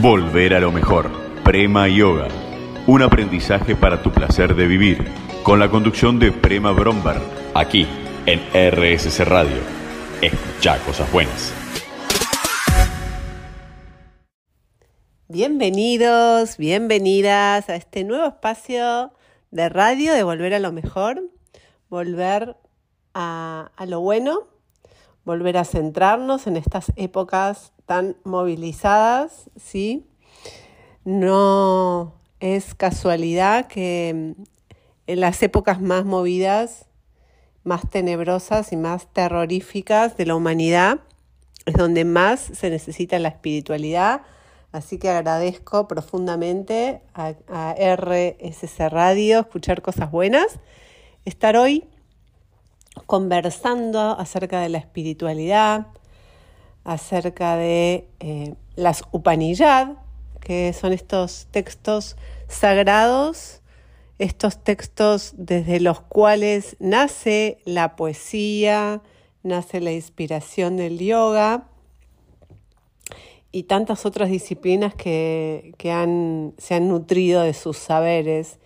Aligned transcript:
Volver 0.00 0.54
a 0.54 0.60
lo 0.60 0.72
mejor. 0.72 1.10
Prema 1.44 1.86
Yoga. 1.86 2.28
Un 2.86 3.02
aprendizaje 3.02 3.76
para 3.76 4.02
tu 4.02 4.10
placer 4.10 4.54
de 4.54 4.66
vivir. 4.66 5.04
Con 5.42 5.58
la 5.58 5.68
conducción 5.68 6.18
de 6.18 6.32
Prema 6.32 6.72
Bromberg. 6.72 7.20
Aquí, 7.52 7.86
en 8.24 8.40
RSC 8.54 9.22
Radio. 9.26 9.58
Escucha 10.22 10.78
cosas 10.86 11.12
buenas. 11.12 11.52
Bienvenidos, 15.28 16.56
bienvenidas 16.56 17.68
a 17.68 17.76
este 17.76 18.04
nuevo 18.04 18.26
espacio 18.28 19.12
de 19.50 19.68
radio 19.68 20.14
de 20.14 20.22
Volver 20.22 20.54
a 20.54 20.58
lo 20.58 20.72
mejor. 20.72 21.22
Volver 21.90 22.56
a, 23.12 23.70
a 23.76 23.84
lo 23.84 24.00
bueno. 24.00 24.48
Volver 25.26 25.58
a 25.58 25.66
centrarnos 25.66 26.46
en 26.46 26.56
estas 26.56 26.92
épocas 26.96 27.74
tan 27.92 28.16
movilizadas, 28.24 29.50
¿sí? 29.54 30.06
No 31.04 32.14
es 32.40 32.74
casualidad 32.74 33.66
que 33.66 34.08
en 35.06 35.20
las 35.20 35.42
épocas 35.42 35.78
más 35.82 36.06
movidas, 36.06 36.86
más 37.64 37.90
tenebrosas 37.90 38.72
y 38.72 38.78
más 38.78 39.12
terroríficas 39.12 40.16
de 40.16 40.24
la 40.24 40.34
humanidad 40.34 41.00
es 41.66 41.74
donde 41.74 42.06
más 42.06 42.40
se 42.40 42.70
necesita 42.70 43.18
la 43.18 43.28
espiritualidad. 43.28 44.22
Así 44.72 44.98
que 44.98 45.10
agradezco 45.10 45.86
profundamente 45.86 47.02
a, 47.12 47.34
a 47.46 47.74
RSC 47.74 48.88
Radio 48.88 49.40
escuchar 49.40 49.82
cosas 49.82 50.10
buenas, 50.10 50.60
estar 51.26 51.58
hoy 51.58 51.84
conversando 53.04 54.18
acerca 54.18 54.62
de 54.62 54.70
la 54.70 54.78
espiritualidad, 54.78 55.88
acerca 56.84 57.56
de 57.56 58.08
eh, 58.20 58.54
las 58.76 59.04
Upanishad, 59.12 59.96
que 60.40 60.72
son 60.72 60.92
estos 60.92 61.46
textos 61.50 62.16
sagrados, 62.48 63.62
estos 64.18 64.62
textos 64.62 65.34
desde 65.36 65.80
los 65.80 66.00
cuales 66.00 66.76
nace 66.78 67.58
la 67.64 67.96
poesía, 67.96 69.02
nace 69.42 69.80
la 69.80 69.92
inspiración 69.92 70.76
del 70.76 70.98
yoga 70.98 71.68
y 73.52 73.64
tantas 73.64 74.06
otras 74.06 74.30
disciplinas 74.30 74.94
que, 74.94 75.74
han, 75.92 76.54
se 76.56 76.74
han 76.74 76.88
nutrido 76.88 77.42
de 77.42 77.54
sus 77.54 77.76
saberes. 77.76 78.58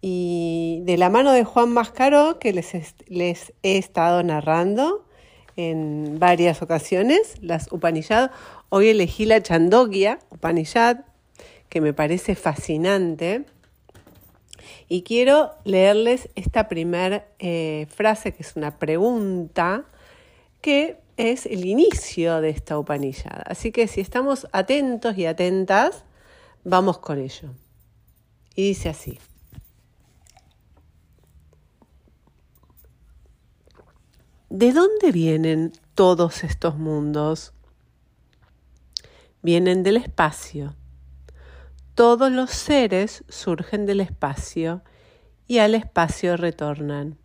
Y 0.00 0.80
de 0.84 0.96
la 0.96 1.10
mano 1.10 1.32
de 1.32 1.44
Juan 1.44 1.72
Mascaro, 1.72 2.38
que 2.38 2.52
les, 2.52 2.72
les 3.06 3.52
he 3.62 3.78
estado 3.78 4.22
narrando, 4.22 5.07
en 5.58 6.20
varias 6.20 6.62
ocasiones, 6.62 7.34
las 7.42 7.72
Upanishad. 7.72 8.30
Hoy 8.68 8.90
elegí 8.90 9.26
la 9.26 9.42
Chandogya 9.42 10.20
Upanishad, 10.30 10.98
que 11.68 11.80
me 11.80 11.92
parece 11.92 12.36
fascinante. 12.36 13.44
Y 14.88 15.02
quiero 15.02 15.50
leerles 15.64 16.28
esta 16.36 16.68
primera 16.68 17.26
eh, 17.40 17.88
frase, 17.90 18.32
que 18.32 18.44
es 18.44 18.54
una 18.54 18.78
pregunta, 18.78 19.84
que 20.60 20.98
es 21.16 21.44
el 21.44 21.64
inicio 21.64 22.40
de 22.40 22.50
esta 22.50 22.78
Upanishad. 22.78 23.42
Así 23.44 23.72
que 23.72 23.88
si 23.88 24.00
estamos 24.00 24.46
atentos 24.52 25.18
y 25.18 25.26
atentas, 25.26 26.04
vamos 26.62 26.98
con 26.98 27.18
ello. 27.18 27.50
Y 28.54 28.68
dice 28.68 28.90
así. 28.90 29.18
¿De 34.50 34.72
dónde 34.72 35.12
vienen 35.12 35.72
todos 35.94 36.42
estos 36.42 36.78
mundos? 36.78 37.52
Vienen 39.42 39.82
del 39.82 39.98
espacio. 39.98 40.74
Todos 41.94 42.32
los 42.32 42.50
seres 42.50 43.24
surgen 43.28 43.84
del 43.84 44.00
espacio 44.00 44.82
y 45.46 45.58
al 45.58 45.74
espacio 45.74 46.38
retornan. 46.38 47.18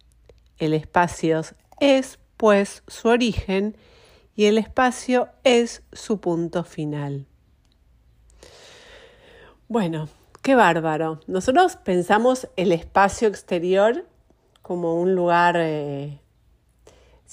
El 0.57 0.73
espacio 0.73 1.43
es, 1.79 2.19
pues, 2.35 2.83
su 2.87 3.07
origen 3.07 3.77
y 4.35 4.45
el 4.45 4.57
espacio 4.57 5.29
es 5.45 5.81
su 5.93 6.19
punto 6.19 6.65
final. 6.65 7.25
Bueno, 9.69 10.09
qué 10.41 10.55
bárbaro. 10.55 11.21
Nosotros 11.27 11.77
pensamos 11.77 12.49
el 12.57 12.73
espacio 12.73 13.29
exterior 13.29 14.05
como 14.61 14.99
un 14.99 15.15
lugar 15.15 15.55
eh, 15.57 16.19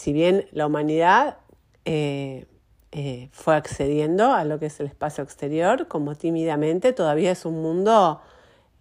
si 0.00 0.14
bien 0.14 0.46
la 0.52 0.66
humanidad 0.66 1.36
eh, 1.84 2.46
eh, 2.90 3.28
fue 3.32 3.54
accediendo 3.54 4.32
a 4.32 4.44
lo 4.44 4.58
que 4.58 4.64
es 4.64 4.80
el 4.80 4.86
espacio 4.86 5.22
exterior, 5.22 5.88
como 5.88 6.14
tímidamente, 6.14 6.94
todavía 6.94 7.32
es 7.32 7.44
un 7.44 7.60
mundo 7.60 8.22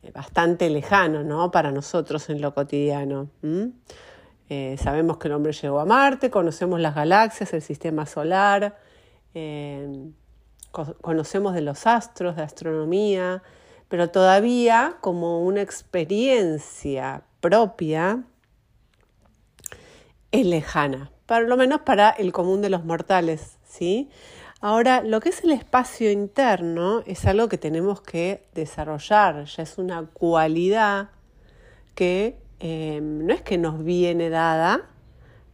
eh, 0.01 0.11
bastante 0.11 0.69
lejano 0.69 1.25
¿no? 1.25 1.51
para 1.51 1.73
nosotros 1.73 2.29
en 2.29 2.39
lo 2.39 2.53
cotidiano. 2.53 3.27
sabemos 4.77 5.17
que 5.17 5.27
el 5.27 5.33
hombre 5.33 5.51
llegó 5.51 5.81
a 5.81 5.85
Marte, 5.85 6.29
conocemos 6.29 6.79
las 6.79 6.95
galaxias, 6.95 7.51
el 7.51 7.63
sistema 7.63 8.05
solar, 8.05 8.77
conocemos 11.01 11.53
de 11.53 11.61
los 11.61 11.85
astros, 11.85 12.37
de 12.37 12.43
astronomía, 12.43 13.43
pero 13.89 14.09
todavía 14.09 14.95
como 15.01 15.43
una 15.43 15.61
experiencia 15.61 17.23
propia, 17.41 18.23
es 20.31 20.45
lejana, 20.45 21.11
por 21.25 21.47
lo 21.47 21.57
menos 21.57 21.81
para 21.81 22.09
el 22.09 22.31
común 22.31 22.61
de 22.61 22.69
los 22.69 22.85
mortales, 22.85 23.57
¿sí? 23.63 24.09
Ahora, 24.61 25.01
lo 25.03 25.21
que 25.21 25.29
es 25.29 25.43
el 25.43 25.51
espacio 25.51 26.11
interno 26.11 27.01
es 27.05 27.25
algo 27.25 27.47
que 27.47 27.57
tenemos 27.57 28.01
que 28.01 28.47
desarrollar, 28.53 29.45
ya 29.45 29.63
es 29.63 29.77
una 29.77 30.05
cualidad 30.07 31.11
que 31.95 32.37
em, 32.59 33.25
no 33.25 33.33
es 33.33 33.41
que 33.41 33.57
nos 33.57 33.83
viene 33.83 34.29
dada 34.29 34.89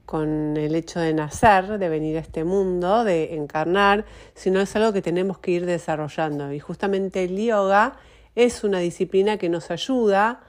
con 0.06 0.58
el 0.58 0.75
hecho 0.75 1.00
de 1.00 1.14
nacer, 1.14 1.78
de 1.78 1.90
venir 1.90 2.18
a 2.18 2.19
este 2.22 2.44
mundo, 2.44 3.03
de 3.03 3.35
encarnar, 3.35 4.06
sino 4.34 4.59
es 4.62 4.75
algo 4.75 4.94
que 4.94 5.02
tenemos 5.02 5.40
que 5.40 5.52
ir 5.52 5.66
desarrollando. 5.66 6.52
Y 6.52 6.59
justamente 6.59 7.24
el 7.24 7.38
yoga 7.38 7.97
es 8.35 8.64
una 8.64 8.80
disciplina 8.80 9.38
que 9.38 9.50
nos 9.50 9.72
ayuda 9.72 10.41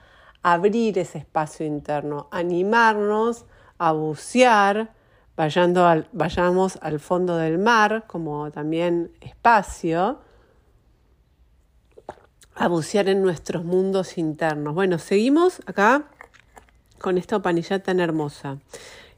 a 0.43 0.53
abrir 0.55 0.99
ese 0.99 1.19
espacio 1.19 1.67
interno, 1.67 2.29
animarnos 2.31 3.47
a 3.79 3.93
bucear, 3.93 4.95
vayamos 5.37 6.79
al 6.81 7.01
fondo 7.01 7.37
del 7.37 7.59
mar 7.59 8.05
como 8.07 8.51
también 8.51 9.13
espacio, 9.21 10.21
a 12.55 12.69
bucear 12.69 13.09
en 13.09 13.23
nuestros 13.23 13.65
mundos 13.65 14.17
internos. 14.17 14.75
Bueno, 14.75 14.99
seguimos 14.99 15.61
acá 15.67 16.09
con 16.99 17.19
esta 17.19 17.41
panilla 17.43 17.83
tan 17.83 18.01
hermosa 18.01 18.59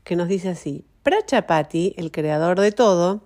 que 0.03 0.17
nos 0.17 0.29
dice 0.29 0.49
así, 0.49 0.85
Prachapati, 1.03 1.95
el 1.97 2.11
creador 2.11 2.61
de 2.61 2.73
todo, 2.73 3.23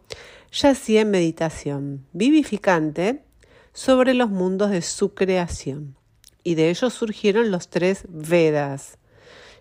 yacía 0.52 1.00
en 1.00 1.10
meditación 1.10 2.06
vivificante 2.12 3.24
sobre 3.72 4.12
los 4.14 4.28
mundos 4.28 4.70
de 4.70 4.82
su 4.82 5.14
creación, 5.14 5.96
y 6.44 6.56
de 6.56 6.68
ellos 6.68 6.92
surgieron 6.92 7.50
los 7.50 7.68
tres 7.68 8.04
Vedas, 8.08 8.98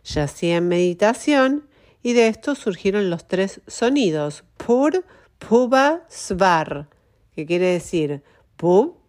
Yacía 0.04 0.58
en 0.58 0.68
meditación 0.68 1.68
y 2.04 2.14
de 2.14 2.28
esto 2.28 2.56
surgieron 2.56 3.10
los 3.10 3.28
tres 3.28 3.62
sonidos, 3.68 4.44
Pur, 4.58 5.06
Puba, 5.38 6.04
Svar, 6.10 6.90
que 7.36 7.46
quiere 7.46 7.68
decir 7.68 8.24
Pub 8.58 9.02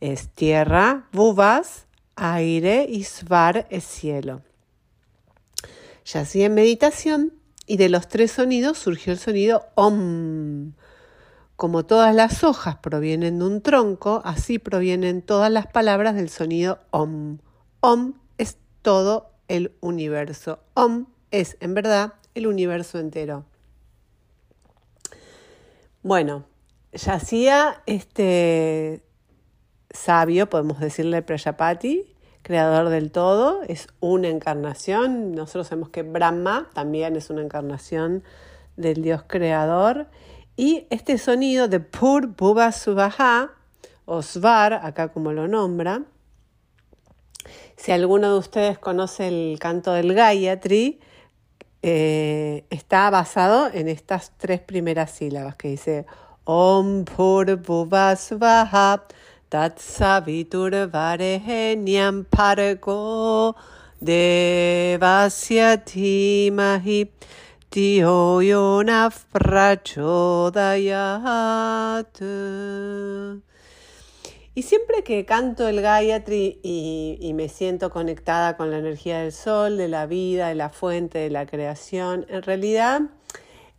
es 0.00 0.28
tierra, 0.30 1.08
Bubas, 1.12 1.86
aire 2.16 2.86
y 2.88 3.04
Svar 3.04 3.66
es 3.70 3.84
cielo. 3.84 4.42
Yacía 6.04 6.46
en 6.46 6.54
meditación 6.54 7.32
y 7.66 7.78
de 7.78 7.88
los 7.88 8.06
tres 8.06 8.32
sonidos 8.32 8.78
surgió 8.78 9.12
el 9.12 9.18
sonido 9.18 9.66
Om. 9.74 10.74
Como 11.56 11.86
todas 11.86 12.14
las 12.14 12.44
hojas 12.44 12.76
provienen 12.76 13.38
de 13.38 13.44
un 13.46 13.62
tronco, 13.62 14.20
así 14.24 14.58
provienen 14.58 15.22
todas 15.22 15.50
las 15.50 15.66
palabras 15.66 16.14
del 16.14 16.28
sonido 16.28 16.78
Om. 16.90 17.38
Om 17.80 18.14
es 18.36 18.58
todo 18.82 19.35
el 19.48 19.72
universo. 19.80 20.60
Om 20.74 21.06
es 21.30 21.56
en 21.60 21.74
verdad 21.74 22.14
el 22.34 22.46
universo 22.46 22.98
entero. 22.98 23.44
Bueno, 26.02 26.44
yacía 26.92 27.82
este 27.86 29.02
sabio, 29.90 30.48
podemos 30.48 30.78
decirle 30.78 31.22
Prajapati, 31.22 32.14
creador 32.42 32.90
del 32.90 33.10
todo, 33.10 33.62
es 33.66 33.88
una 34.00 34.28
encarnación. 34.28 35.32
Nosotros 35.32 35.66
sabemos 35.66 35.88
que 35.88 36.02
Brahma 36.02 36.70
también 36.74 37.16
es 37.16 37.30
una 37.30 37.42
encarnación 37.42 38.22
del 38.76 39.02
Dios 39.02 39.24
creador. 39.26 40.06
Y 40.56 40.86
este 40.90 41.18
sonido 41.18 41.68
de 41.68 41.80
Pur 41.80 42.28
Bhuva 42.28 42.70
Subaha, 42.72 43.50
o 44.04 44.22
Svar, 44.22 44.74
acá 44.74 45.08
como 45.08 45.32
lo 45.32 45.48
nombra, 45.48 46.02
si 47.76 47.92
alguno 47.92 48.32
de 48.32 48.38
ustedes 48.38 48.78
conoce 48.78 49.28
el 49.28 49.58
canto 49.60 49.92
del 49.92 50.14
Gayatri, 50.14 50.98
eh, 51.82 52.64
está 52.70 53.10
basado 53.10 53.70
en 53.72 53.88
estas 53.88 54.32
tres 54.38 54.60
primeras 54.60 55.10
sílabas 55.12 55.54
que 55.56 55.68
dice 55.68 56.06
Om 56.44 57.04
Purvuvasvaha 57.04 59.04
Tat 59.48 59.78
Saviturvarehenyam 59.78 62.24
Pargo 62.24 63.54
Devasya 64.00 65.84
Dhimahi 65.84 67.10
Dio 67.70 68.42
Yonaf 68.42 69.26
Prachodayat 69.32 69.96
y 74.56 74.62
siempre 74.62 75.04
que 75.04 75.26
canto 75.26 75.68
el 75.68 75.82
Gayatri 75.82 76.60
y, 76.62 77.30
me 77.34 77.50
siento 77.50 77.90
conectada 77.90 78.56
con 78.56 78.70
la 78.70 78.78
energía 78.78 79.18
del 79.18 79.32
sol, 79.32 79.76
de 79.76 79.86
la 79.86 80.06
vida, 80.06 80.48
de 80.48 80.54
la 80.54 80.70
fuente, 80.70 81.18
de 81.18 81.28
la 81.28 81.44
creación, 81.44 82.24
en 82.30 82.40
realidad 82.40 83.02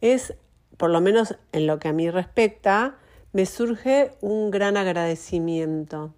es, 0.02 0.36
por 0.78 0.92
lo 0.92 1.02
menos 1.02 1.36
en 1.52 1.66
lo 1.66 1.80
que 1.80 1.88
a 1.88 1.94
mí 1.94 2.12
respecta, 2.12 3.00
me 3.34 3.48
surge 3.48 4.12
un 4.22 4.52
gran 4.52 4.78
agradecimiento. 4.78 6.14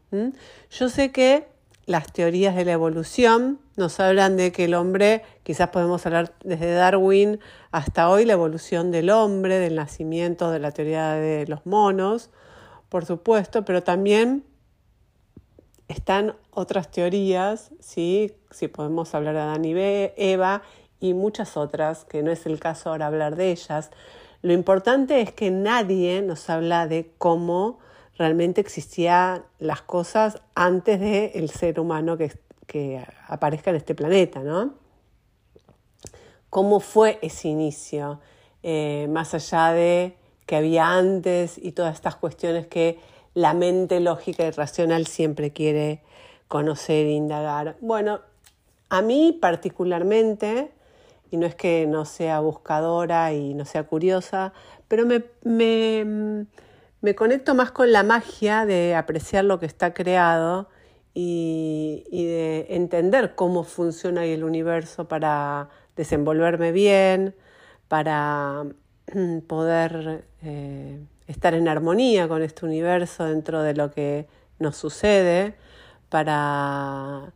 Yo 0.70 0.90
sé 0.90 1.14
que 1.14 1.48
las 1.86 2.12
teorías 2.12 2.54
de 2.54 2.66
la 2.66 2.74
evolución 2.74 3.62
nos 3.78 4.02
hablan 4.02 4.36
de 4.36 4.52
que 4.52 4.66
el 4.66 4.74
hombre, 4.74 5.24
quizás 5.44 5.70
podemos 5.70 6.06
hablar 6.06 6.34
desde 6.44 6.74
Darwin 6.74 7.40
hasta 7.72 8.10
hoy, 8.10 8.26
la 8.26 8.34
evolución 8.34 8.92
del 8.92 9.10
hombre, 9.10 9.58
del 9.58 9.76
nacimiento, 9.76 10.52
de 10.52 10.60
la 10.60 10.72
teoría 10.72 11.14
de 11.14 11.48
los 11.48 11.66
monos, 11.66 12.30
por 12.90 13.06
supuesto, 13.06 13.64
pero 13.64 13.84
también 13.84 14.49
están 15.90 16.36
otras 16.52 16.90
teorías, 16.92 17.72
¿sí? 17.82 18.38
si 18.52 18.68
podemos 18.68 19.14
hablar 19.14 19.34
de 19.34 19.42
Adán 19.42 19.66
y 19.66 19.74
Eva 19.76 20.62
y 21.00 21.14
muchas 21.14 21.58
otras, 21.58 22.06
que 22.06 22.24
no 22.24 22.32
es 22.32 22.46
el 22.46 22.60
caso 22.60 22.90
ahora 22.92 23.08
hablar 23.08 23.36
de 23.36 23.52
ellas. 23.52 23.90
Lo 24.42 24.54
importante 24.54 25.20
es 25.20 25.34
que 25.34 25.52
nadie 25.52 26.22
nos 26.22 26.50
habla 26.50 26.88
de 26.88 27.12
cómo 27.18 27.80
realmente 28.18 28.62
existían 28.62 29.44
las 29.58 29.82
cosas 29.82 30.42
antes 30.54 31.00
del 31.00 31.50
ser 31.50 31.80
humano 31.80 32.18
que, 32.18 32.32
que 32.68 33.04
aparezca 33.28 33.72
en 33.72 33.78
este 33.78 33.96
planeta, 33.96 34.42
¿no? 34.42 34.76
¿Cómo 36.50 36.80
fue 36.80 37.18
ese 37.22 37.48
inicio? 37.48 38.20
Eh, 38.62 39.08
más 39.10 39.34
allá 39.34 39.72
de 39.72 40.18
que 40.46 40.56
había 40.56 40.92
antes 40.92 41.58
y 41.58 41.72
todas 41.72 41.96
estas 41.96 42.16
cuestiones 42.16 42.68
que 42.68 43.00
la 43.34 43.54
mente 43.54 44.00
lógica 44.00 44.46
y 44.46 44.52
racional 44.52 45.08
siempre 45.08 45.52
quiere 45.52 46.02
conocer 46.48 47.06
e 47.06 47.12
indagar. 47.12 47.78
Bueno, 47.80 48.22
a 48.90 49.02
mí 49.02 49.38
particularmente, 49.40 50.72
y 51.32 51.38
no 51.38 51.46
es 51.46 51.56
que 51.56 51.86
no 51.88 52.06
sea 52.06 52.40
buscadora 52.40 53.34
y 53.34 53.54
no 53.54 53.66
sea 53.66 53.84
curiosa, 53.84 54.54
pero 54.88 55.06
me, 55.06 55.24
me, 55.44 57.16
conecto 57.16 57.54
más 57.54 57.72
con 57.72 57.92
la 57.92 58.04
magia 58.04 58.66
de 58.66 58.96
apreciar 58.96 59.46
lo 59.46 59.60
que 59.60 59.68
está 59.68 59.94
creado 59.94 60.70
y, 61.14 62.04
de 62.12 62.68
entender 62.70 63.36
cómo 63.36 63.64
funciona 63.64 64.26
el 64.26 64.44
universo 64.44 65.08
para 65.08 65.70
desenvolverme 65.96 66.72
bien, 66.72 67.36
para 67.88 68.66
poder 69.48 70.26
eh, 70.42 71.00
estar 71.30 71.54
en 71.54 71.68
armonía 71.68 72.28
con 72.28 72.42
este 72.42 72.66
universo 72.66 73.26
dentro 73.26 73.62
de 73.62 73.76
lo 73.76 73.92
que 73.92 74.28
nos 74.58 74.76
sucede, 74.76 75.56
para 76.10 77.34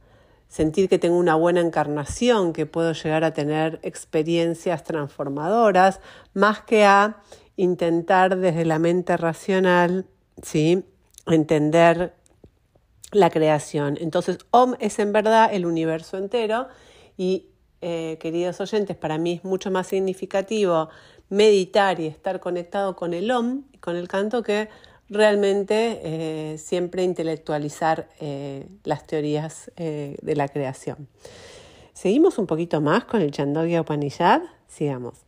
sentir 0.47 0.89
que 0.89 0.99
tengo 0.99 1.17
una 1.17 1.35
buena 1.35 1.61
encarnación, 1.61 2.53
que 2.53 2.65
puedo 2.65 2.93
llegar 2.93 3.23
a 3.23 3.33
tener 3.33 3.79
experiencias 3.83 4.83
transformadoras, 4.83 5.99
más 6.33 6.61
que 6.61 6.85
a 6.85 7.17
intentar 7.55 8.37
desde 8.37 8.65
la 8.65 8.79
mente 8.79 9.15
racional, 9.15 10.07
¿sí? 10.41 10.83
entender 11.27 12.15
la 13.11 13.29
creación. 13.29 13.97
Entonces, 14.01 14.39
Om 14.49 14.73
es 14.79 14.97
en 14.97 15.13
verdad 15.13 15.53
el 15.53 15.67
universo 15.67 16.17
entero 16.17 16.67
y, 17.15 17.47
eh, 17.81 18.17
queridos 18.19 18.59
oyentes, 18.59 18.97
para 18.97 19.19
mí 19.19 19.33
es 19.33 19.43
mucho 19.43 19.69
más 19.69 19.85
significativo 19.85 20.89
meditar 21.33 21.99
y 21.99 22.05
estar 22.05 22.39
conectado 22.39 22.95
con 22.95 23.13
el 23.13 23.31
OM 23.31 23.63
con 23.79 23.95
el 23.95 24.07
canto 24.07 24.43
que 24.43 24.69
realmente 25.09 25.99
eh, 26.03 26.57
siempre 26.57 27.03
intelectualizar 27.03 28.07
eh, 28.19 28.67
las 28.83 29.05
teorías 29.07 29.71
eh, 29.75 30.15
de 30.21 30.35
la 30.35 30.47
creación. 30.47 31.09
Seguimos 31.93 32.37
un 32.37 32.45
poquito 32.45 32.81
más 32.81 33.05
con 33.05 33.21
el 33.21 33.31
Chandogya 33.31 33.81
Upanishad. 33.81 34.41
Sigamos. 34.67 35.25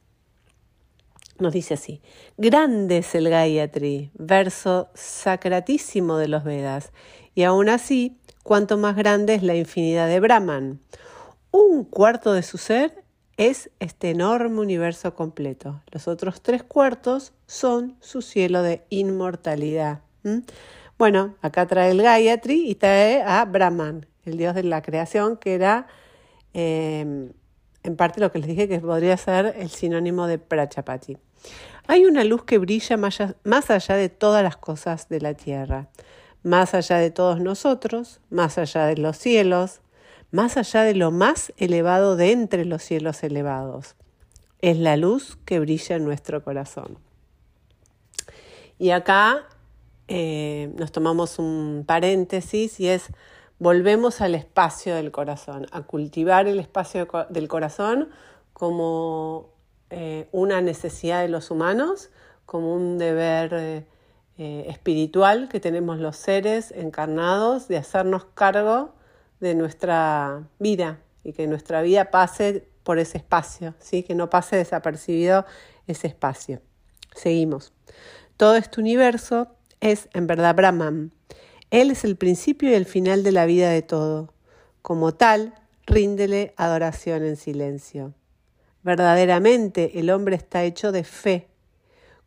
Nos 1.40 1.54
dice 1.54 1.74
así: 1.74 2.02
Grande 2.38 3.00
es 3.00 3.13
el 3.16 3.30
Gayatri, 3.30 4.12
verso 4.13 4.90
sacratísimo 4.94 6.18
de 6.18 6.28
los 6.28 6.44
Vedas, 6.44 6.92
y 7.34 7.44
aún 7.44 7.68
así, 7.68 8.18
cuanto 8.44 8.78
más 8.78 8.96
grande 8.96 9.36
es 9.36 9.44
la 9.44 9.56
infinidad 9.56 10.07
de 10.07 10.19
Brahman. 10.19 10.80
Un 11.52 11.84
cuarto 11.84 12.34
de 12.34 12.44
su 12.44 12.57
ser 12.57 13.05
es 13.37 13.69
este 13.79 14.11
enorme 14.11 14.61
universo 14.61 15.13
completo. 15.13 15.81
Los 15.91 16.07
otros 16.07 16.41
tres 16.41 16.63
cuartos 16.63 17.33
son 17.47 17.95
su 17.99 18.21
cielo 18.21 18.61
de 18.61 18.85
inmortalidad. 18.89 20.01
Bueno, 20.97 21.35
acá 21.41 21.67
trae 21.67 21.91
el 21.91 22.01
Gayatri 22.01 22.69
y 22.69 22.75
trae 22.75 23.21
a 23.21 23.43
Brahman, 23.45 24.07
el 24.23 24.37
dios 24.37 24.55
de 24.55 24.63
la 24.63 24.81
creación, 24.81 25.37
que 25.37 25.53
era 25.53 25.87
em, 26.53 27.33
en 27.83 27.95
parte 27.97 28.21
lo 28.21 28.31
que 28.31 28.39
les 28.39 28.47
dije 28.47 28.67
que 28.69 28.79
podría 28.79 29.17
ser 29.17 29.55
el 29.57 29.69
sinónimo 29.69 30.27
de 30.27 30.39
Prachapati. 30.39 31.17
Hay 31.87 32.05
una 32.05 32.23
luz 32.23 32.43
que 32.45 32.57
brilla 32.57 32.97
más 32.97 33.69
allá 33.69 33.95
de 33.95 34.09
todas 34.09 34.41
las 34.41 34.57
cosas 34.57 35.09
de 35.09 35.21
la 35.21 35.33
tierra, 35.33 35.89
más 36.41 36.73
allá 36.73 36.97
de 36.97 37.11
todos 37.11 37.39
nosotros, 37.39 38.21
más 38.29 38.57
allá 38.57 38.85
de 38.85 38.97
los 38.97 39.17
cielos, 39.17 39.81
más 40.31 40.57
allá 40.57 40.83
de 40.83 40.95
lo 40.95 41.12
más 41.12 41.54
elevado 41.57 42.16
de 42.16 42.31
entre 42.31 42.66
los 42.66 42.83
cielos 42.83 43.24
elevados. 43.24 43.95
Es 44.62 44.77
la 44.77 44.98
luz 44.98 45.38
que 45.45 45.60
brilla 45.60 45.95
en 45.95 46.06
nuestro 46.06 46.44
corazón. 46.44 46.98
Y 48.77 48.89
acá 48.89 49.44
eh, 50.07 50.72
nos 50.77 50.92
tomamos 50.92 51.39
un 51.39 51.83
paréntesis 51.88 52.80
y 52.80 52.89
es 52.89 53.10
volvemos 53.57 54.22
al 54.22 54.36
espacio 54.36 54.95
del 54.95 55.12
corazón, 55.12 55.68
a 55.72 55.83
cultivar 55.83 56.48
el 56.48 56.60
espacio 56.60 57.07
del 57.30 57.48
corazón 57.48 58.10
como 58.54 59.50
eh, 59.89 60.28
una 60.31 60.62
necesidad 60.62 61.21
de 61.21 61.30
los 61.30 61.51
humanos, 61.51 62.10
como 62.45 62.75
un 62.75 62.98
deber 62.98 63.54
eh, 64.38 64.66
espiritual 64.68 65.48
que 65.48 65.62
tenemos 65.62 66.00
los 66.00 66.18
seres 66.18 66.71
encarnados 66.71 67.69
de 67.69 67.78
hacernos 67.78 68.25
cargo 68.33 68.94
de 69.39 69.56
nuestra 69.56 70.47
vida 70.59 70.99
y 71.23 71.33
que 71.33 71.47
nuestra 71.47 71.81
vida 71.81 72.11
pase 72.11 72.68
por 72.83 72.99
ese 72.99 73.18
espacio, 73.18 73.73
¿sí? 73.80 74.04
que 74.04 74.15
no 74.15 74.30
pase 74.30 74.56
desapercibido 74.56 75.45
ese 75.87 76.07
espacio. 76.07 76.61
Seguimos. 77.15 77.73
Todo 78.37 78.56
este 78.56 78.80
universo 78.80 79.47
es 79.80 80.07
en 80.13 80.27
verdad 80.27 80.56
Brahman. 80.56 81.11
Él 81.71 81.92
es 81.92 82.04
el 82.04 82.15
principio 82.15 82.69
y 82.69 82.73
el 82.73 82.85
final 82.85 83.23
de 83.23 83.31
la 83.31 83.45
vida 83.45 83.69
de 83.69 83.81
todo. 83.81 84.33
Como 84.81 85.13
tal, 85.13 85.56
ríndele 85.87 86.54
adoración 86.57 87.23
en 87.23 87.37
silencio. 87.37 88.13
Verdaderamente 88.83 89.99
el 89.99 90.11
hombre 90.11 90.35
está 90.35 90.63
hecho 90.63 90.92
de 90.92 91.04
fe. 91.04 91.47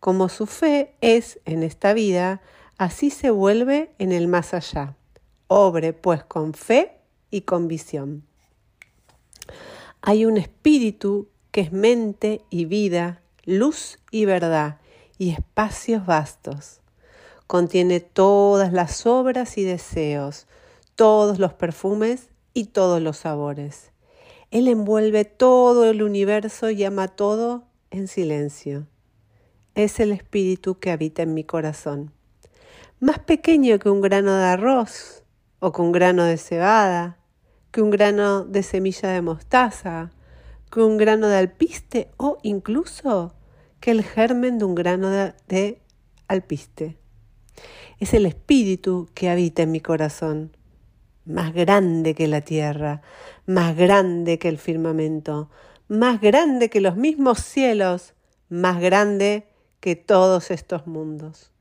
Como 0.01 0.29
su 0.29 0.47
fe 0.47 0.97
es 1.01 1.39
en 1.45 1.63
esta 1.63 1.93
vida, 1.93 2.41
así 2.79 3.11
se 3.11 3.31
vuelve 3.31 3.93
en 3.99 4.11
el 4.13 4.27
más 4.27 4.55
allá. 4.55 4.97
Obre 5.47 5.93
pues 5.93 6.25
con 6.25 6.55
fe 6.55 6.98
y 7.31 7.43
con 7.43 7.69
visión. 7.69 8.25
Hay 10.01 10.25
un 10.25 10.37
espíritu 10.37 11.29
que 11.51 11.63
es 11.63 11.73
mente 11.73 12.43
y 12.51 12.65
vida, 12.65 13.21
luz 13.45 13.99
y 14.11 14.25
verdad, 14.25 14.79
y 15.19 15.31
espacios 15.31 16.07
vastos. 16.07 16.81
Contiene 17.47 18.01
todas 18.01 18.73
las 18.73 19.07
obras 19.07 19.59
y 19.59 19.65
deseos, 19.65 20.47
todos 20.95 21.39
los 21.39 21.55
perfumes 21.55 22.29
y 22.55 22.67
todos 22.67 23.01
los 23.01 23.19
sabores. 23.19 23.91
Él 24.51 24.69
envuelve 24.69 25.25
todo 25.25 25.89
el 25.91 26.03
universo 26.03 26.71
y 26.71 26.85
ama 26.85 27.09
todo 27.09 27.65
en 27.91 28.09
silencio. 28.09 28.87
Es 29.75 30.01
el 30.01 30.13
espíritu 30.13 30.79
que 30.79 30.91
habita 30.91 31.23
en 31.23 31.35
mi 31.35 31.45
corazón. 31.45 32.13
Más 33.01 33.19
pequeño 33.19 33.79
que 33.79 33.91
un 33.91 34.01
grano 34.01 34.37
de 34.37 34.45
arroz 34.45 35.23
o 35.61 35.73
que 35.73 35.83
un 35.83 35.93
grano 35.93 36.25
de 36.25 36.37
cebada, 36.37 37.19
que 37.71 37.83
un 37.83 37.91
grano 37.91 38.45
de 38.45 38.63
semilla 38.63 39.11
de 39.11 39.23
mostaza, 39.23 40.13
que 40.71 40.81
un 40.81 40.97
grano 40.97 41.29
de 41.29 41.37
alpiste 41.37 42.11
o 42.17 42.39
incluso 42.43 43.35
que 43.81 43.91
el 43.91 44.03
germen 44.03 44.59
de 44.59 44.65
un 44.65 44.75
grano 44.75 45.09
de, 45.11 45.81
alpiste. 46.27 46.99
Es 48.01 48.15
el 48.15 48.27
espíritu 48.27 49.09
que 49.15 49.31
habita 49.31 49.63
en 49.63 49.73
mi 49.73 49.81
corazón, 49.81 50.57
más 51.25 51.53
grande 51.53 52.15
que 52.15 52.29
la 52.29 52.41
tierra, 52.41 53.03
más 53.47 53.77
grande 53.77 54.39
que 54.39 54.49
el 54.49 54.59
firmamento, 54.59 55.51
más 55.89 56.21
grande 56.21 56.71
que 56.71 56.81
los 56.81 56.97
mismos 56.97 57.41
cielos, 57.41 58.15
más 58.49 58.81
grande 58.81 59.49
que 59.81 59.97
todos 59.97 60.51
estos 60.51 60.87
mundos. 60.87 61.53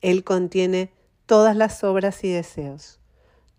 Él 0.00 0.24
contiene 0.24 0.92
todas 1.26 1.56
las 1.56 1.82
obras 1.82 2.24
y 2.24 2.30
deseos, 2.30 3.00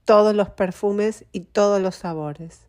todos 0.06 0.36
los 0.36 0.50
perfumes 0.50 1.26
y 1.32 1.42
todos 1.42 1.82
los 1.82 1.96
sabores. 1.96 2.68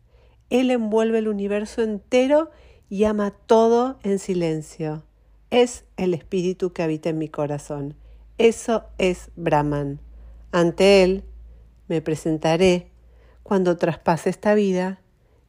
Él 0.49 0.71
envuelve 0.71 1.19
el 1.19 1.27
universo 1.27 1.81
entero 1.81 2.49
y 2.89 3.03
ama 3.03 3.31
todo 3.31 3.99
en 4.03 4.19
silencio. 4.19 5.03
Es 5.49 5.85
el 5.95 6.13
espíritu 6.13 6.73
que 6.73 6.83
habita 6.83 7.09
en 7.09 7.17
mi 7.17 7.29
corazón. 7.29 7.95
Eso 8.37 8.85
es 8.97 9.29
Brahman. 9.35 9.99
Ante 10.51 11.03
Él 11.03 11.23
me 11.87 12.01
presentaré 12.01 12.91
cuando 13.43 13.77
traspase 13.77 14.29
esta 14.29 14.53
vida 14.55 15.01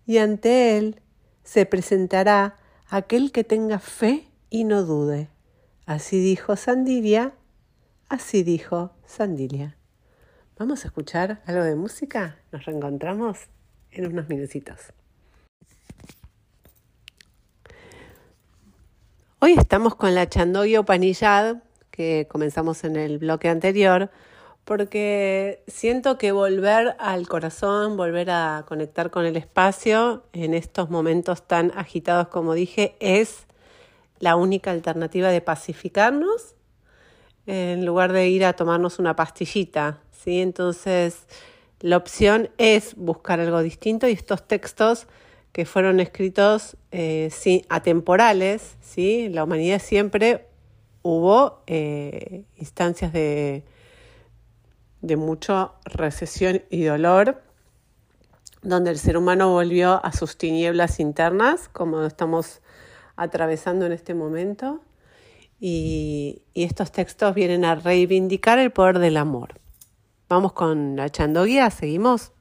y 0.07 0.19
ante 0.19 0.79
Él 0.79 1.01
se 1.43 1.67
presentará 1.67 2.59
aquel 2.89 3.33
que 3.33 3.45
tenga 3.45 3.79
fe 3.79 4.29
y 4.51 4.65
no 4.65 4.85
dude. 4.85 5.29
Así 5.87 6.21
dijo 6.21 6.57
Sandilia, 6.57 7.33
así 8.09 8.43
dijo 8.43 8.93
Sandilia. 9.07 9.78
Vamos 10.59 10.85
a 10.85 10.89
escuchar 10.89 11.41
algo 11.47 11.63
de 11.63 11.77
música. 11.77 12.37
Nos 12.51 12.65
reencontramos 12.65 13.39
en 13.93 14.09
unos 14.09 14.29
minutitos. 14.29 14.93
Hoy 19.39 19.53
estamos 19.53 19.95
con 19.95 20.17
la 20.17 20.29
Chandogya 20.29 20.81
Upanishad, 20.81 21.59
que 21.93 22.27
comenzamos 22.29 22.83
en 22.83 22.97
el 22.97 23.19
bloque 23.19 23.49
anterior, 23.49 24.11
porque 24.65 25.63
siento 25.69 26.19
que 26.19 26.33
volver 26.33 26.97
al 26.99 27.29
corazón, 27.29 27.97
volver 27.97 28.29
a 28.31 28.65
conectar 28.67 29.13
con 29.13 29.27
el 29.27 29.37
espacio 29.37 30.25
en 30.33 30.55
estos 30.55 30.91
momentos 30.91 31.47
tan 31.47 31.71
agitados 31.77 32.27
como 32.29 32.55
dije, 32.55 32.97
es 32.99 33.47
la 34.19 34.35
única 34.35 34.73
alternativa 34.73 35.29
de 35.29 35.41
pacificarnos 35.41 36.57
en 37.47 37.87
lugar 37.87 38.13
de 38.13 38.29
ir 38.29 38.45
a 38.45 38.53
tomarnos 38.55 38.99
una 38.99 39.15
pastillita, 39.15 40.01
¿sí? 40.23 40.41
Entonces, 40.41 41.27
la 41.81 41.97
opción 41.97 42.51
es 42.59 42.95
buscar 42.97 43.41
algo 43.41 43.63
distinto 43.63 44.09
y 44.09 44.13
estos 44.13 44.47
textos 44.47 45.07
que 45.53 45.65
fueron 45.65 46.01
escritos 46.01 46.77
eh, 46.93 47.31
atemporales, 47.69 48.77
¿sí? 48.81 49.29
la 49.29 49.45
humanidad 49.45 49.81
siempre 49.81 50.47
hubo 51.03 51.63
eh, 51.67 52.45
instancias 52.57 53.13
de, 53.13 53.65
de 55.01 55.17
mucha 55.17 55.73
recesión 55.85 56.63
y 56.71 56.85
dolor, 56.85 57.43
donde 58.63 58.91
el 58.91 58.99
ser 58.99 59.17
humano 59.17 59.51
volvió 59.53 60.05
a 60.05 60.13
sus 60.13 60.37
tinieblas 60.37 61.01
internas, 61.01 61.69
como 61.69 62.03
estamos 62.03 62.61
atravesando 63.17 63.87
en 63.87 63.93
este 63.93 64.15
momento, 64.15 64.81
y, 65.61 66.43
y 66.55 66.65
estos 66.65 66.93
textos 66.93 67.35
vienen 67.35 67.65
a 67.65 67.75
reivindicar 67.75 68.59
el 68.59 68.71
poder 68.71 68.99
del 68.99 69.17
amor. 69.17 69.55
Vamos 70.29 70.53
con 70.53 70.97
la 70.97 71.09
chandoguía, 71.09 71.71
seguimos. 71.71 72.33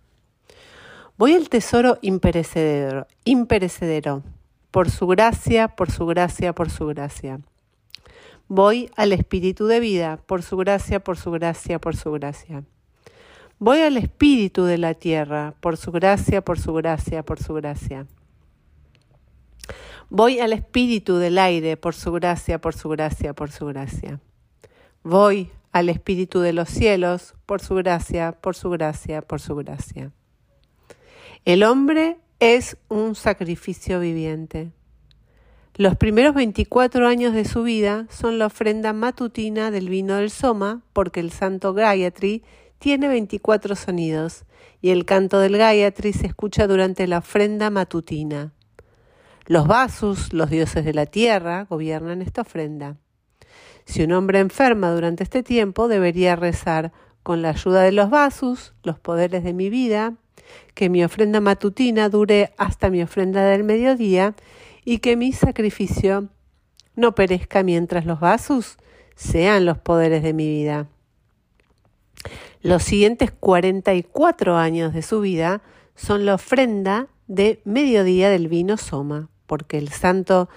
Voy 1.18 1.34
al 1.34 1.48
tesoro 1.48 1.98
imperecedero, 2.02 3.08
imperecedero, 3.24 4.24
por 4.72 4.90
su 4.92 5.08
gracia, 5.08 5.70
por 5.70 5.90
su 5.90 6.06
gracia, 6.06 6.54
por 6.54 6.70
su 6.70 6.86
gracia. 6.88 7.40
Voy 8.50 8.92
al 8.96 9.14
espíritu 9.14 9.68
de 9.68 9.80
vida, 9.80 10.20
por 10.26 10.44
su 10.44 10.58
gracia, 10.58 11.00
por 11.00 11.18
su 11.18 11.32
gracia, 11.32 11.80
por 11.80 11.96
su 11.96 12.12
gracia. 12.12 12.64
Voy 13.58 13.80
al 13.82 13.98
espíritu 13.98 14.66
de 14.66 14.78
la 14.78 14.94
tierra, 14.94 15.56
por 15.60 15.78
su 15.78 15.92
gracia, 15.92 16.44
por 16.44 16.60
su 16.60 16.74
gracia, 16.74 17.24
por 17.24 17.40
su 17.42 17.54
gracia. 17.54 18.06
Voy 20.10 20.40
al 20.40 20.54
espíritu 20.54 21.18
del 21.18 21.38
aire, 21.38 21.78
por 21.78 21.96
su 21.96 22.12
gracia, 22.12 22.60
por 22.60 22.76
su 22.76 22.90
gracia, 22.90 23.34
por 23.34 23.50
su 23.50 23.66
gracia. 23.66 24.20
Voy 25.04 25.52
al 25.72 25.90
espíritu 25.90 26.42
de 26.42 26.54
los 26.54 26.70
cielos, 26.70 27.34
por 27.48 27.62
su 27.62 27.74
gracia, 27.76 28.34
por 28.34 28.56
su 28.56 28.70
gracia, 28.70 29.24
por 29.24 29.42
su 29.42 29.56
gracia. 29.56 30.12
El 31.46 31.64
hombre 31.64 32.18
es 32.40 32.78
un 32.90 33.16
sacrificio 33.16 34.00
viviente. 34.00 34.72
Los 35.76 35.96
primeros 35.96 36.36
24 36.36 37.08
años 37.08 37.34
de 37.34 37.46
su 37.46 37.64
vida 37.64 38.06
son 38.10 38.38
la 38.38 38.48
ofrenda 38.48 38.94
matutina 38.94 39.72
del 39.72 39.90
vino 39.90 40.16
del 40.16 40.30
Soma, 40.30 40.82
porque 40.92 41.20
el 41.20 41.32
santo 41.32 41.74
Gayatri 41.74 42.44
tiene 42.80 43.08
24 43.08 43.76
sonidos 43.76 44.44
y 44.82 44.90
el 44.90 45.06
canto 45.06 45.40
del 45.40 45.58
Gayatri 45.58 46.14
se 46.14 46.28
escucha 46.28 46.68
durante 46.68 47.08
la 47.08 47.20
ofrenda 47.20 47.70
matutina. 47.70 48.54
Los 49.46 49.68
Vasus, 49.68 50.34
los 50.34 50.50
dioses 50.50 50.84
de 50.84 50.94
la 50.94 51.06
tierra, 51.06 51.66
gobiernan 51.70 52.22
esta 52.22 52.42
ofrenda. 52.42 52.98
Si 53.86 54.04
un 54.04 54.12
hombre 54.12 54.40
enferma 54.40 54.92
durante 54.92 55.24
este 55.24 55.44
tiempo, 55.44 55.88
debería 55.88 56.36
rezar 56.36 56.92
con 57.28 57.42
la 57.42 57.50
ayuda 57.50 57.82
de 57.82 57.92
los 57.92 58.10
Vasus, 58.10 58.74
los 58.84 59.00
poderes 59.00 59.44
de 59.44 59.52
mi 59.52 59.70
vida, 59.70 60.14
que 60.74 60.88
mi 60.88 61.04
ofrenda 61.04 61.42
matutina 61.42 62.08
dure 62.08 62.54
hasta 62.58 62.90
mi 62.90 63.02
ofrenda 63.02 63.44
del 63.44 63.66
mediodía 63.66 64.34
y 64.86 65.00
que 65.00 65.18
mi 65.18 65.34
sacrificio 65.34 66.30
no 66.96 67.16
perezca 67.16 67.64
mientras 67.64 68.06
los 68.06 68.22
vasos 68.22 68.78
sean 69.18 69.66
los 69.66 69.78
poderes 69.78 70.24
de 70.24 70.32
mi 70.32 70.48
vida. 70.48 70.88
Los 72.62 72.84
siguientes 72.84 73.32
44 73.38 74.56
años 74.56 74.94
de 74.94 75.02
su 75.02 75.20
vida 75.20 75.62
son 75.98 76.26
la 76.26 76.36
ofrenda 76.36 77.08
de 77.28 77.60
mediodía 77.66 78.30
del 78.30 78.48
vino 78.48 78.78
Soma, 78.78 79.28
porque 79.48 79.78
el 79.78 79.90
santo 79.90 80.48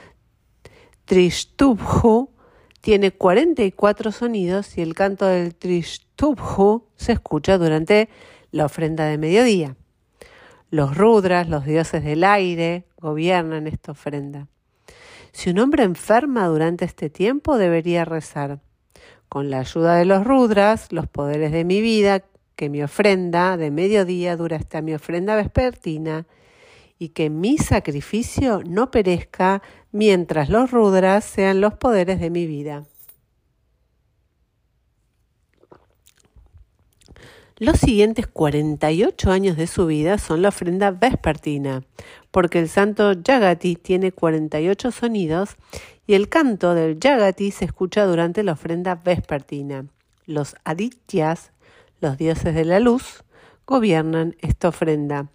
Trishtubhu 1.04 2.30
tiene 2.80 3.10
44 3.10 4.12
sonidos 4.12 4.78
y 4.78 4.82
el 4.82 4.94
canto 4.94 5.26
del 5.26 5.56
Trishtubhu 5.56 6.09
se 6.96 7.12
escucha 7.12 7.58
durante 7.58 8.08
la 8.50 8.66
ofrenda 8.66 9.06
de 9.06 9.18
mediodía. 9.18 9.76
Los 10.70 10.96
Rudras, 10.96 11.48
los 11.48 11.64
dioses 11.64 12.04
del 12.04 12.24
aire, 12.24 12.84
gobiernan 12.98 13.66
esta 13.66 13.92
ofrenda. 13.92 14.46
Si 15.32 15.50
un 15.50 15.58
hombre 15.58 15.84
enferma 15.84 16.46
durante 16.46 16.84
este 16.84 17.10
tiempo, 17.10 17.56
debería 17.56 18.04
rezar. 18.04 18.60
Con 19.28 19.50
la 19.50 19.60
ayuda 19.60 19.96
de 19.96 20.04
los 20.04 20.24
Rudras, 20.24 20.92
los 20.92 21.06
poderes 21.06 21.52
de 21.52 21.64
mi 21.64 21.80
vida, 21.80 22.24
que 22.54 22.68
mi 22.68 22.82
ofrenda 22.82 23.56
de 23.56 23.70
mediodía 23.70 24.36
dura 24.36 24.56
hasta 24.56 24.82
mi 24.82 24.92
ofrenda 24.94 25.36
vespertina, 25.36 26.26
y 26.98 27.10
que 27.10 27.30
mi 27.30 27.56
sacrificio 27.56 28.60
no 28.68 28.90
perezca 28.90 29.62
mientras 29.90 30.50
los 30.50 30.70
Rudras 30.70 31.24
sean 31.24 31.62
los 31.62 31.74
poderes 31.74 32.20
de 32.20 32.28
mi 32.28 32.46
vida. 32.46 32.84
Los 37.60 37.78
siguientes 37.78 38.26
48 38.26 39.30
años 39.30 39.54
de 39.54 39.66
su 39.66 39.84
vida 39.84 40.16
son 40.16 40.40
la 40.40 40.48
ofrenda 40.48 40.92
vespertina, 40.92 41.82
porque 42.30 42.58
el 42.58 42.70
santo 42.70 43.12
Yagati 43.12 43.76
tiene 43.76 44.12
48 44.12 44.90
sonidos 44.90 45.56
y 46.06 46.14
el 46.14 46.30
canto 46.30 46.74
del 46.74 46.98
Yagati 46.98 47.50
se 47.50 47.66
escucha 47.66 48.06
durante 48.06 48.42
la 48.44 48.52
ofrenda 48.52 48.94
vespertina. 48.94 49.84
Los 50.24 50.56
Adityas, 50.64 51.52
los 52.00 52.16
dioses 52.16 52.54
de 52.54 52.64
la 52.64 52.80
luz, 52.80 53.24
gobiernan 53.66 54.36
esta 54.40 54.68
ofrenda. 54.68 55.28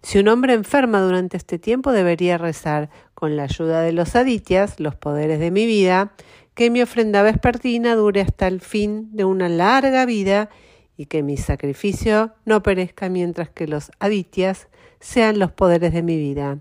Si 0.00 0.18
un 0.18 0.28
hombre 0.28 0.54
enferma 0.54 1.02
durante 1.02 1.36
este 1.36 1.58
tiempo 1.58 1.92
debería 1.92 2.38
rezar 2.38 2.88
con 3.12 3.36
la 3.36 3.42
ayuda 3.42 3.82
de 3.82 3.92
los 3.92 4.16
Adityas, 4.16 4.80
los 4.80 4.94
poderes 4.94 5.38
de 5.38 5.50
mi 5.50 5.66
vida, 5.66 6.14
que 6.54 6.70
mi 6.70 6.80
ofrenda 6.80 7.20
vespertina 7.20 7.94
dure 7.94 8.22
hasta 8.22 8.46
el 8.46 8.62
fin 8.62 9.14
de 9.14 9.26
una 9.26 9.50
larga 9.50 10.06
vida 10.06 10.48
y 10.96 11.06
que 11.06 11.22
mi 11.22 11.36
sacrificio 11.36 12.32
no 12.44 12.62
perezca 12.62 13.08
mientras 13.08 13.50
que 13.50 13.66
los 13.66 13.90
adityas 13.98 14.68
sean 15.00 15.38
los 15.38 15.52
poderes 15.52 15.92
de 15.92 16.02
mi 16.02 16.16
vida. 16.16 16.58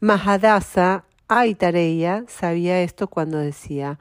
Mahadasa 0.00 1.04
Aitareya 1.28 2.24
sabía 2.28 2.82
esto 2.82 3.08
cuando 3.08 3.38
decía, 3.38 3.98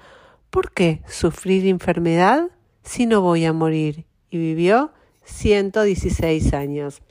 ¿por 0.49 0.71
qué 0.71 1.01
sufrir 1.07 1.67
enfermedad 1.67 2.49
si 2.83 3.05
no 3.05 3.21
voy 3.21 3.45
a 3.45 3.53
morir? 3.53 4.05
Y 4.29 4.37
vivió 4.37 4.91
116 5.23 6.53
años. 6.53 7.01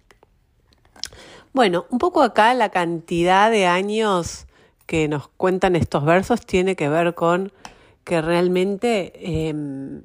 Bueno, 1.53 1.87
un 1.91 1.99
poco 1.99 2.23
acá 2.23 2.55
la 2.55 2.69
cantidad 2.69 3.51
de 3.51 3.67
años 3.67 4.47
que 4.87 5.09
nos 5.09 5.29
cuentan 5.29 5.77
estos 5.77 6.05
versos 6.05 6.45
tiene 6.45 6.77
que 6.77 6.89
ver 6.89 7.15
con 7.15 7.53
que 8.05 8.21
realmente 8.21 9.49
em, 9.49 10.03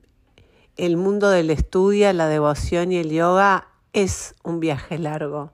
el 0.77 0.97
mundo 0.97 1.29
del 1.29 1.49
estudio, 1.49 2.11
la 2.13 2.27
devoción 2.27 2.91
y 2.91 2.97
el 2.97 3.09
yoga 3.09 3.67
es 3.93 4.35
un 4.43 4.59
viaje 4.59 4.97
largo. 4.97 5.53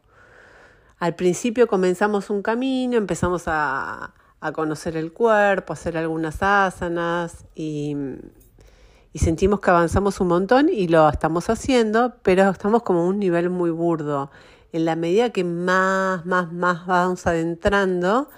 Al 0.97 1.15
principio 1.15 1.67
comenzamos 1.67 2.29
un 2.29 2.41
camino, 2.41 2.97
empezamos 2.97 3.43
a, 3.47 4.13
conocer 4.53 4.97
el 4.97 5.13
cuerpo, 5.13 5.73
a 5.73 5.75
hacer 5.75 5.97
algunas 5.97 6.41
asanas 6.41 7.45
y, 7.53 7.95
y, 9.13 9.19
sentimos 9.19 9.59
que 9.59 9.69
avanzamos 9.69 10.19
un 10.19 10.29
montón 10.29 10.69
y 10.69 10.87
lo 10.87 11.07
estamos 11.09 11.49
haciendo, 11.51 12.15
pero 12.23 12.49
estamos 12.49 12.81
como 12.81 13.01
a 13.01 13.05
un 13.05 13.19
nivel 13.19 13.51
muy 13.51 13.69
burdo. 13.69 14.31
En 14.71 14.85
la 14.85 14.95
medida 14.95 15.29
que 15.29 15.43
más, 15.43 16.25
más, 16.25 16.51
más 16.51 16.87
vamos 16.87 17.27
adentrando 17.27 18.29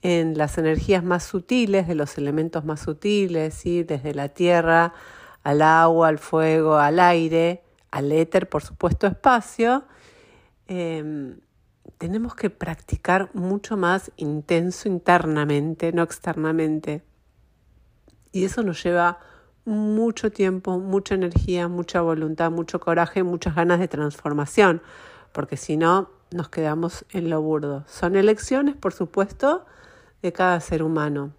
en 0.00 0.36
las 0.36 0.58
energías 0.58 1.04
más 1.04 1.22
sutiles, 1.22 1.86
de 1.86 1.94
los 1.94 2.18
elementos 2.18 2.64
más 2.64 2.80
sutiles, 2.80 3.54
¿sí? 3.54 3.84
desde 3.84 4.14
la 4.14 4.30
tierra 4.30 4.94
al 5.42 5.62
agua, 5.62 6.08
al 6.08 6.18
fuego, 6.18 6.76
al 6.76 7.00
aire, 7.00 7.62
al 7.90 8.12
éter, 8.12 8.48
por 8.48 8.62
supuesto, 8.62 9.06
espacio, 9.06 9.84
em, 10.66 11.38
tenemos 11.98 12.34
que 12.34 12.50
practicar 12.50 13.30
mucho 13.34 13.76
más 13.76 14.10
intenso 14.16 14.88
internamente, 14.88 15.92
no 15.92 16.02
externamente. 16.02 17.02
Y 18.32 18.44
eso 18.44 18.62
nos 18.62 18.82
lleva 18.82 19.18
mucho 19.64 20.32
tiempo, 20.32 20.78
mucha 20.78 21.14
energía, 21.14 21.68
mucha 21.68 22.00
voluntad, 22.00 22.50
mucho 22.50 22.80
coraje, 22.80 23.22
muchas 23.22 23.54
ganas 23.54 23.78
de 23.78 23.88
transformación, 23.88 24.82
porque 25.32 25.56
si 25.56 25.76
no, 25.76 26.10
nos 26.32 26.48
quedamos 26.48 27.04
en 27.10 27.30
lo 27.30 27.40
burdo. 27.40 27.84
Son 27.86 28.16
elecciones, 28.16 28.74
por 28.74 28.92
supuesto, 28.92 29.64
de 30.22 30.32
cada 30.32 30.60
ser 30.60 30.82
humano. 30.82 31.32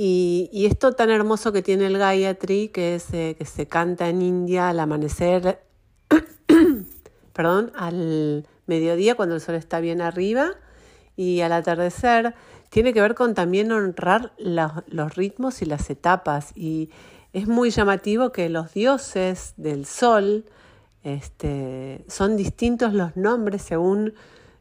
Y, 0.00 0.66
esto 0.70 0.92
tan 0.92 1.10
hermoso 1.10 1.50
que 1.50 1.60
tiene 1.60 1.86
el 1.86 1.98
Gayatri, 1.98 2.68
que 2.68 2.94
es 2.94 3.12
eh, 3.12 3.34
que 3.36 3.44
se 3.44 3.66
canta 3.66 4.08
en 4.08 4.22
India 4.22 4.68
al 4.68 4.78
amanecer, 4.78 5.60
perdón, 7.32 7.72
al 7.74 8.46
mediodía 8.66 9.16
cuando 9.16 9.34
el 9.34 9.40
sol 9.40 9.56
está 9.56 9.80
bien 9.80 10.00
arriba 10.00 10.52
y 11.16 11.40
al 11.40 11.50
atardecer, 11.50 12.36
tiene 12.70 12.92
que 12.92 13.00
ver 13.00 13.16
con 13.16 13.34
también 13.34 13.72
honrar 13.72 14.32
los 14.38 15.16
ritmos 15.16 15.62
y 15.62 15.64
las 15.64 15.90
etapas. 15.90 16.52
Y 16.54 16.90
es 17.32 17.48
muy 17.48 17.70
llamativo 17.70 18.30
que 18.30 18.48
los 18.48 18.74
dioses 18.74 19.54
del 19.56 19.84
sol 19.84 20.44
este, 21.02 22.04
son 22.06 22.36
distintos 22.36 22.94
los 22.94 23.16
nombres 23.16 23.62
según 23.62 24.14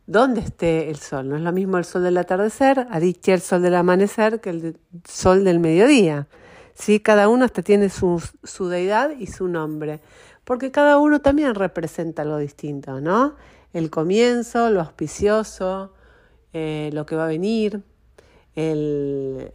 dónde 0.07 0.41
esté 0.41 0.89
el 0.89 0.95
sol. 0.95 1.29
No 1.29 1.35
es 1.35 1.43
lo 1.43 1.51
mismo 1.51 1.77
el 1.77 1.85
sol 1.85 2.01
del 2.01 2.17
atardecer, 2.17 2.87
Aditya 2.89 3.35
el 3.35 3.41
sol 3.41 3.61
del 3.61 3.75
amanecer, 3.75 4.41
que 4.41 4.49
el 4.49 4.79
sol 5.07 5.43
del 5.43 5.59
mediodía. 5.59 6.27
¿Sí? 6.73 6.99
Cada 6.99 7.29
uno 7.29 7.45
hasta 7.45 7.61
tiene 7.61 7.89
su, 7.89 8.21
deidad 8.69 9.11
y 9.11 9.27
su 9.27 9.47
nombre, 9.47 9.99
porque 10.43 10.71
cada 10.71 10.97
uno 10.97 11.21
también 11.21 11.55
representa 11.55 12.21
algo 12.21 12.37
distinto, 12.37 13.01
¿no? 13.01 13.35
El 13.73 13.89
comienzo, 13.89 14.69
lo 14.69 14.81
auspicioso, 14.81 15.93
eh, 16.53 16.89
lo 16.93 17.05
que 17.05 17.15
va 17.15 17.25
a 17.25 17.27
venir, 17.27 17.81
el, 18.55 19.51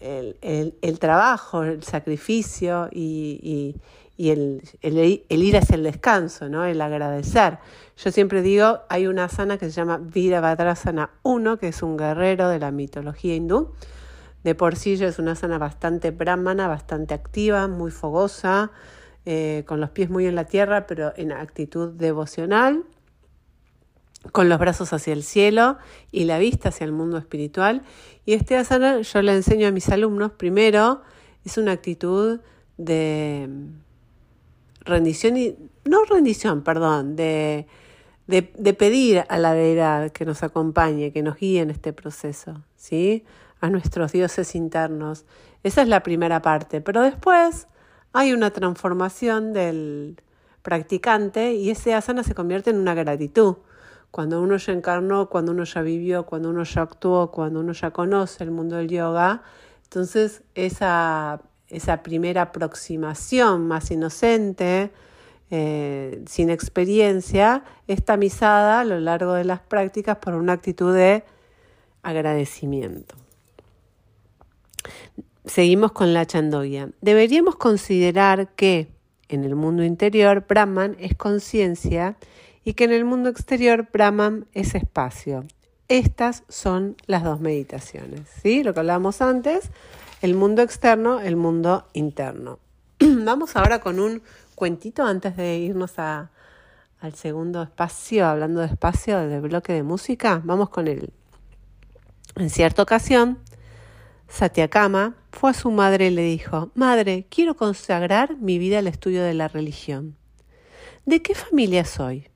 trabajo, 1.01 1.63
el 1.63 1.83
sacrificio 1.83 2.89
y 2.93 3.77
el, 4.19 4.63
el, 4.83 5.43
ir 5.43 5.57
hacia 5.57 5.75
el 5.75 5.83
descanso, 5.83 6.49
¿no? 6.49 6.65
el 6.65 6.81
agradecer. 6.81 7.59
Yo 7.97 8.11
siempre 8.11 8.43
digo, 8.43 8.81
hay 8.89 9.07
una 9.07 9.25
asana 9.25 9.59
que 9.59 9.67
se 9.67 9.73
llama 9.73 9.99
Virabhadrasana 9.99 11.11
1, 11.23 11.59
que 11.59 11.69
es 11.69 11.83
un 11.83 11.97
guerrero 11.97 12.49
de 12.49 12.59
la 12.59 12.71
mitología 12.71 13.35
hindú. 13.35 13.73
De 14.45 14.55
por 14.55 14.77
sí 14.77 14.95
es 14.95 15.19
una 15.19 15.33
asana 15.33 15.59
bastante 15.59 16.11
brahmana, 16.11 16.69
bastante 16.69 17.15
activa, 17.15 17.69
muy 17.69 17.91
fogosa, 17.91 18.73
eh, 19.25 19.63
con 19.67 19.81
los 19.81 19.91
pies 19.91 20.11
muy 20.11 20.27
en 20.27 20.35
la 20.35 20.45
tierra, 20.45 20.87
pero 20.87 21.13
en 21.17 21.33
actitud 21.33 21.91
devocional, 21.91 22.85
con 24.33 24.49
los 24.49 24.59
brazos 24.59 24.93
hacia 24.93 25.13
el 25.13 25.23
cielo 25.23 25.79
y 26.11 26.25
la 26.25 26.39
vista 26.39 26.69
hacia 26.69 26.85
el 26.85 26.93
mundo 26.93 27.19
espiritual. 27.19 27.83
Y 28.25 28.35
este 28.35 28.57
asana 28.57 29.01
yo 29.01 29.23
le 29.23 29.33
enseño 29.35 29.69
a 29.69 29.71
mis 29.71 29.89
alumnos, 29.89 30.33
primero, 30.33 31.03
es 31.45 31.57
una 31.57 31.73
actitud 31.73 32.41
de 32.77 33.49
rendición 34.85 35.37
y, 35.37 35.57
no 35.85 36.05
rendición, 36.05 36.63
perdón, 36.63 37.17
de, 37.17 37.67
de, 38.27 38.75
pedir 38.75 39.25
a 39.29 39.39
la 39.39 39.53
deidad 39.53 40.11
que 40.11 40.25
nos 40.25 40.43
acompañe, 40.43 41.13
que 41.13 41.23
nos 41.23 41.37
guíe 41.37 41.61
en 41.61 41.71
este 41.71 41.93
proceso, 41.93 42.63
¿sí? 42.77 43.25
A 43.61 43.69
nuestros 43.69 44.13
dioses 44.13 44.55
internos. 44.55 45.25
Esa 45.63 45.83
es 45.83 45.89
la 45.89 46.03
primera 46.03 46.43
parte, 46.43 46.81
pero 46.81 47.03
después 47.03 47.69
hay 48.13 48.33
una 48.33 48.51
transformación 48.51 49.53
del 49.53 50.21
practicante 50.63 51.55
y 51.55 51.71
ese 51.71 51.95
asana 51.95 52.23
se 52.23 52.35
convierte 52.35 52.71
en 52.71 52.77
una 52.77 52.95
gratitud. 52.95 53.57
Cuando 54.11 54.43
uno 54.43 54.57
ya 54.57 54.73
encarnó, 54.73 55.29
cuando 55.29 55.53
uno 55.53 55.65
ya 55.65 55.83
vivió, 55.83 56.27
cuando 56.27 56.51
uno 56.51 56.65
ya 56.65 56.83
actuó, 56.83 57.31
cuando 57.31 57.61
uno 57.61 57.73
ya 57.73 57.91
conoce 57.91 58.45
el 58.45 58.51
mundo 58.51 58.77
del 58.77 58.89
yoga, 58.89 59.43
entonces 59.85 60.43
esa 60.55 61.41
esa 61.73 62.03
primera 62.03 62.43
aproximación 62.43 63.67
más 63.67 63.91
inocente, 63.91 64.93
eh, 65.51 66.23
sin 66.27 66.51
experiencia, 66.51 67.65
es 67.89 68.05
tamizada 68.05 68.81
a 68.81 68.85
lo 68.85 69.01
largo 69.01 69.35
de 69.35 69.45
las 69.45 69.61
prácticas 69.61 70.19
por 70.19 70.35
una 70.35 70.53
actitud 70.53 70.95
de 70.95 71.25
agradecimiento. 72.03 73.17
Seguimos 75.45 75.93
con 75.93 76.15
la 76.15 76.27
chandoya. 76.27 76.91
Deberíamos 77.01 77.57
considerar 77.57 78.55
que 78.55 78.89
en 79.29 79.45
el 79.45 79.57
mundo 79.57 79.83
interior 79.83 80.45
Brahman 80.49 80.97
es 81.01 81.17
conciencia 81.17 82.17
y 82.65 82.75
que 82.75 82.85
en 82.85 82.93
el 82.93 83.05
mundo 83.05 83.29
exterior 83.29 83.89
Brahman 83.93 84.47
es 84.53 84.75
espacio. 84.75 85.45
Estas 85.89 86.45
son 86.49 86.97
las 87.07 87.25
dos 87.25 87.41
meditaciones, 87.41 88.29
¿sí? 88.43 88.63
Lo 88.63 88.73
que 88.73 88.81
hablábamos 88.81 89.21
antes, 89.21 89.71
el 90.23 90.37
mundo 90.37 90.63
externo, 90.63 91.21
el 91.21 91.35
mundo 91.35 91.89
interno. 91.95 92.61
Vamos 93.01 93.57
ahora 93.57 93.81
con 93.81 93.99
un 93.99 94.23
cuentito 94.55 95.03
antes 95.05 95.37
de 95.37 95.59
irnos 95.59 95.99
al 95.99 96.31
segundo 97.15 97.61
espacio, 97.61 98.27
hablando 98.27 98.61
de 98.61 98.69
espacio 98.69 99.19
del 99.19 99.41
bloque 99.41 99.73
de 99.73 99.83
música. 99.83 100.41
Vamos 100.45 100.71
con 100.71 100.87
él. 100.87 101.13
En 102.37 102.51
cierta 102.51 102.85
ocasión, 102.85 103.41
Satyakama 104.29 105.17
fue 105.33 105.51
a 105.51 105.55
su 105.55 105.73
madre 105.73 106.07
y 106.07 106.11
le 106.11 106.23
dijo, 106.23 106.71
Madre, 106.77 107.27
quiero 107.29 107.57
consagrar 107.57 108.37
mi 108.37 108.59
vida 108.59 108.79
al 108.79 108.87
estudio 108.87 109.25
de 109.25 109.35
la 109.35 109.49
religión. 109.49 110.17
¿De 111.05 111.21
qué 111.21 111.35
familia 111.35 111.85
soy? 111.85 112.29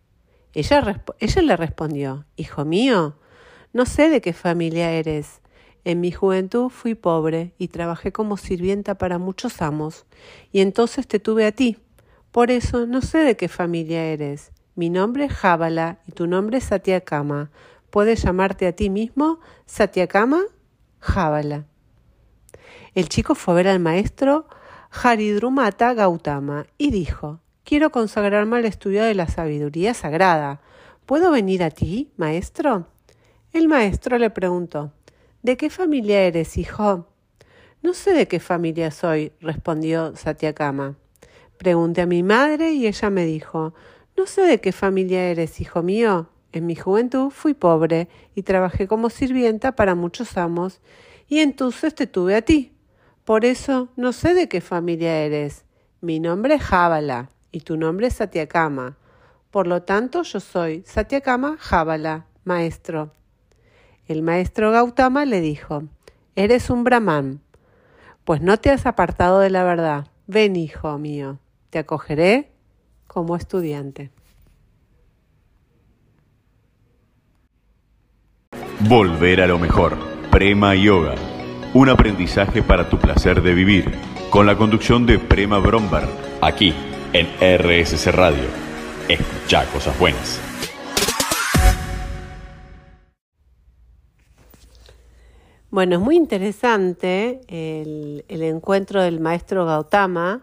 Ella, 0.54 1.04
ella 1.20 1.42
le 1.42 1.56
respondió, 1.56 2.26
Hijo 2.34 2.64
mío, 2.64 3.16
no 3.72 3.86
sé 3.86 4.10
de 4.10 4.20
qué 4.20 4.32
familia 4.32 4.90
eres. 4.90 5.40
En 5.86 6.00
mi 6.00 6.10
juventud 6.10 6.68
fui 6.68 6.96
pobre 6.96 7.54
y 7.58 7.68
trabajé 7.68 8.10
como 8.10 8.38
sirvienta 8.38 8.96
para 8.96 9.18
muchos 9.18 9.62
amos, 9.62 10.04
y 10.50 10.58
entonces 10.58 11.06
te 11.06 11.20
tuve 11.20 11.46
a 11.46 11.52
ti. 11.52 11.78
Por 12.32 12.50
eso 12.50 12.88
no 12.88 13.00
sé 13.02 13.18
de 13.18 13.36
qué 13.36 13.46
familia 13.46 14.04
eres. 14.04 14.50
Mi 14.74 14.90
nombre 14.90 15.26
es 15.26 15.32
Jábala 15.32 16.00
y 16.08 16.10
tu 16.10 16.26
nombre 16.26 16.58
es 16.58 16.64
Satyakama. 16.64 17.52
¿Puedes 17.90 18.20
llamarte 18.20 18.66
a 18.66 18.72
ti 18.72 18.90
mismo 18.90 19.38
Satyakama? 19.66 20.42
Jábala. 20.98 21.66
El 22.96 23.08
chico 23.08 23.36
fue 23.36 23.54
a 23.54 23.56
ver 23.58 23.68
al 23.68 23.78
maestro 23.78 24.48
Haridrumata 24.90 25.94
Gautama 25.94 26.66
y 26.78 26.90
dijo, 26.90 27.38
quiero 27.62 27.92
consagrarme 27.92 28.56
al 28.56 28.64
estudio 28.64 29.04
de 29.04 29.14
la 29.14 29.28
sabiduría 29.28 29.94
sagrada. 29.94 30.60
¿Puedo 31.06 31.30
venir 31.30 31.62
a 31.62 31.70
ti, 31.70 32.10
maestro? 32.16 32.88
El 33.52 33.68
maestro 33.68 34.18
le 34.18 34.30
preguntó, 34.30 34.92
¿De 35.46 35.56
qué 35.56 35.70
familia 35.70 36.22
eres, 36.22 36.58
hijo? 36.58 37.06
No 37.80 37.94
sé 37.94 38.12
de 38.14 38.26
qué 38.26 38.40
familia 38.40 38.90
soy, 38.90 39.30
respondió 39.40 40.16
Satyakama. 40.16 40.96
Pregunté 41.56 42.00
a 42.00 42.06
mi 42.06 42.24
madre 42.24 42.72
y 42.72 42.88
ella 42.88 43.10
me 43.10 43.24
dijo, 43.24 43.72
no 44.16 44.26
sé 44.26 44.42
de 44.42 44.60
qué 44.60 44.72
familia 44.72 45.30
eres, 45.30 45.60
hijo 45.60 45.84
mío. 45.84 46.28
En 46.50 46.66
mi 46.66 46.74
juventud 46.74 47.30
fui 47.30 47.54
pobre 47.54 48.08
y 48.34 48.42
trabajé 48.42 48.88
como 48.88 49.08
sirvienta 49.08 49.76
para 49.76 49.94
muchos 49.94 50.36
amos, 50.36 50.80
y 51.28 51.38
entonces 51.38 51.94
te 51.94 52.08
tuve 52.08 52.34
a 52.34 52.42
ti. 52.42 52.72
Por 53.24 53.44
eso 53.44 53.88
no 53.94 54.12
sé 54.12 54.34
de 54.34 54.48
qué 54.48 54.60
familia 54.60 55.22
eres. 55.22 55.64
Mi 56.00 56.18
nombre 56.18 56.56
es 56.56 56.62
Jábala 56.62 57.30
y 57.52 57.60
tu 57.60 57.76
nombre 57.76 58.08
es 58.08 58.14
Satyakama. 58.14 58.98
Por 59.52 59.68
lo 59.68 59.84
tanto, 59.84 60.24
yo 60.24 60.40
soy 60.40 60.82
Satyakama 60.84 61.56
Jábala, 61.60 62.26
maestro. 62.42 63.12
El 64.08 64.22
maestro 64.22 64.70
Gautama 64.70 65.24
le 65.24 65.40
dijo, 65.40 65.84
Eres 66.36 66.70
un 66.70 66.84
brahman, 66.84 67.40
pues 68.24 68.40
no 68.40 68.58
te 68.58 68.70
has 68.70 68.86
apartado 68.86 69.40
de 69.40 69.50
la 69.50 69.64
verdad. 69.64 70.08
Ven, 70.26 70.56
hijo 70.56 70.98
mío, 70.98 71.38
te 71.70 71.78
acogeré 71.78 72.50
como 73.06 73.36
estudiante. 73.36 74.10
Volver 78.80 79.40
a 79.40 79.46
lo 79.46 79.58
mejor. 79.58 79.96
Prema 80.30 80.74
Yoga. 80.74 81.14
Un 81.72 81.88
aprendizaje 81.88 82.62
para 82.62 82.88
tu 82.88 82.98
placer 82.98 83.42
de 83.42 83.54
vivir. 83.54 83.90
Con 84.30 84.46
la 84.46 84.56
conducción 84.56 85.06
de 85.06 85.18
Prema 85.18 85.58
Brombar. 85.58 86.06
Aquí 86.42 86.74
en 87.12 87.26
RSC 87.40 88.12
Radio. 88.12 88.44
Escucha 89.08 89.64
cosas 89.72 89.98
buenas. 89.98 90.45
Bueno, 95.76 95.96
es 95.96 96.00
muy 96.00 96.16
interesante 96.16 97.42
el, 97.48 98.24
encuentro 98.28 99.02
del 99.02 99.20
maestro 99.20 99.66
Gautama 99.66 100.40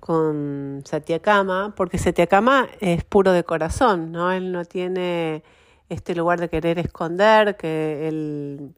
con 0.00 0.80
Satyakama, 0.86 1.74
porque 1.76 1.98
Satyakama 1.98 2.68
es 2.80 3.04
puro 3.04 3.32
de 3.32 3.44
corazón, 3.44 4.10
¿no? 4.10 4.32
Él 4.32 4.52
no 4.52 4.64
tiene 4.64 5.42
este 5.90 6.14
lugar 6.14 6.40
de 6.40 6.48
querer 6.48 6.78
esconder, 6.78 7.58
que 7.58 8.08
él 8.08 8.74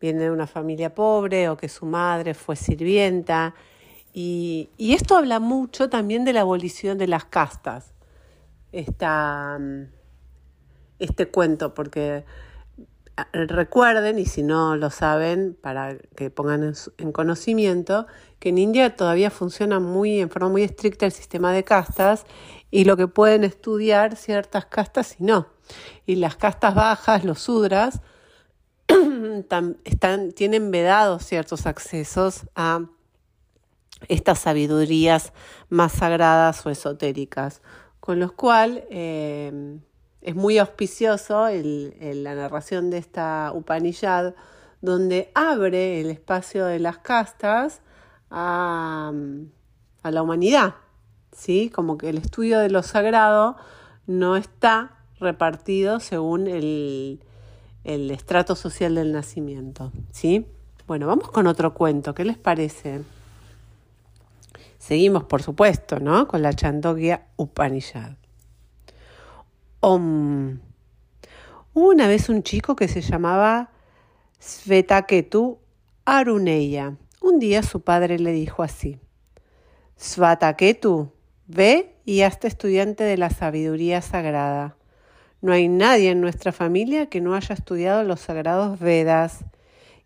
viene 0.00 0.22
de 0.22 0.30
una 0.30 0.46
familia 0.46 0.94
pobre 0.94 1.48
o 1.48 1.56
que 1.56 1.68
su 1.68 1.84
madre 1.84 2.32
fue 2.34 2.54
sirvienta. 2.54 3.56
Y, 4.12 4.70
esto 4.78 5.16
habla 5.16 5.40
mucho 5.40 5.90
también 5.90 6.24
de 6.24 6.32
la 6.32 6.42
abolición 6.42 6.96
de 6.96 7.08
las 7.08 7.24
castas, 7.24 7.92
esta, 8.70 9.58
este 11.00 11.26
cuento, 11.26 11.74
porque 11.74 12.24
recuerden, 13.32 14.18
y 14.18 14.26
si 14.26 14.42
no 14.42 14.76
lo 14.76 14.90
saben, 14.90 15.56
para 15.60 15.96
que 16.16 16.30
pongan 16.30 16.74
en, 16.98 17.12
conocimiento, 17.12 18.06
que 18.38 18.50
en 18.50 18.58
India 18.58 18.96
todavía 18.96 19.30
funciona 19.30 19.80
muy, 19.80 20.20
en 20.20 20.30
forma 20.30 20.48
muy 20.48 20.62
estricta 20.62 21.06
el 21.06 21.12
sistema 21.12 21.52
de 21.52 21.64
castas 21.64 22.24
y 22.70 22.84
lo 22.84 22.96
que 22.96 23.08
pueden 23.08 23.44
estudiar 23.44 24.16
ciertas 24.16 24.66
castas 24.66 25.16
y 25.18 25.24
no. 25.24 25.48
Y 26.06 26.16
las 26.16 26.36
castas 26.36 26.74
bajas, 26.74 27.24
los 27.24 27.40
sudras, 27.40 28.00
están, 29.84 30.32
tienen 30.32 30.70
vedados 30.70 31.24
ciertos 31.24 31.66
accesos 31.66 32.46
a 32.54 32.86
estas 34.06 34.38
sabidurías 34.38 35.32
más 35.68 35.92
sagradas 35.92 36.64
o 36.64 36.70
esotéricas, 36.70 37.62
con 38.00 38.20
lo 38.20 38.34
cual 38.34 38.84
eh, 38.90 39.80
es 40.20 40.34
muy 40.34 40.58
auspicioso 40.58 41.48
la 41.50 42.34
narración 42.34 42.90
de 42.90 42.98
esta 42.98 43.52
Upanishad, 43.54 44.34
donde 44.80 45.30
abre 45.34 46.00
el 46.00 46.10
espacio 46.10 46.66
de 46.66 46.78
las 46.78 46.98
castas 46.98 47.80
a, 48.30 49.12
la 50.04 50.22
humanidad, 50.22 50.74
¿sí? 51.32 51.70
como 51.70 51.98
que 51.98 52.08
el 52.08 52.18
estudio 52.18 52.58
de 52.60 52.70
lo 52.70 52.82
sagrado 52.82 53.56
no 54.06 54.36
está 54.36 54.96
repartido 55.20 56.00
según 56.00 56.46
el, 56.46 57.20
el 57.84 58.10
estrato 58.10 58.56
social 58.56 58.94
del 58.94 59.12
nacimiento. 59.12 59.92
¿sí? 60.10 60.46
Bueno, 60.86 61.06
vamos 61.06 61.30
con 61.30 61.46
otro 61.46 61.74
cuento. 61.74 62.14
¿Qué 62.14 62.24
les 62.24 62.38
parece? 62.38 63.02
Seguimos, 64.78 65.24
por 65.24 65.42
supuesto, 65.42 66.00
¿no? 66.00 66.26
Con 66.26 66.40
la 66.40 66.54
Chandogya 66.54 67.26
Upanishad. 67.36 68.12
Om. 69.80 70.58
Hubo 71.72 71.88
una 71.90 72.08
vez 72.08 72.28
un 72.28 72.42
chico 72.42 72.74
que 72.74 72.88
se 72.88 73.00
llamaba 73.00 73.70
Svetaketu 74.40 75.60
Aruneya. 76.04 76.96
Un 77.20 77.38
día 77.38 77.62
su 77.62 77.82
padre 77.82 78.18
le 78.18 78.32
dijo 78.32 78.64
así: 78.64 78.98
Svetaketu, 79.96 81.12
ve 81.46 81.94
y 82.04 82.22
hazte 82.22 82.48
estudiante 82.48 83.04
de 83.04 83.18
la 83.18 83.30
sabiduría 83.30 84.02
sagrada. 84.02 84.76
No 85.40 85.52
hay 85.52 85.68
nadie 85.68 86.10
en 86.10 86.20
nuestra 86.20 86.50
familia 86.50 87.08
que 87.08 87.20
no 87.20 87.36
haya 87.36 87.54
estudiado 87.54 88.02
los 88.02 88.18
sagrados 88.18 88.80
Vedas 88.80 89.44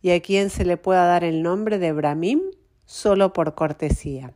y 0.03 0.11
a 0.11 0.21
quien 0.21 0.51
se 0.51 0.67
le 0.67 0.77
pueda 0.77 1.07
dar 1.07 1.25
el 1.25 1.43
nombre 1.43 1.79
de 1.79 1.93
Brahmin 1.93 2.43
solo 2.85 3.33
por 3.33 3.55
cortesía. 3.55 4.35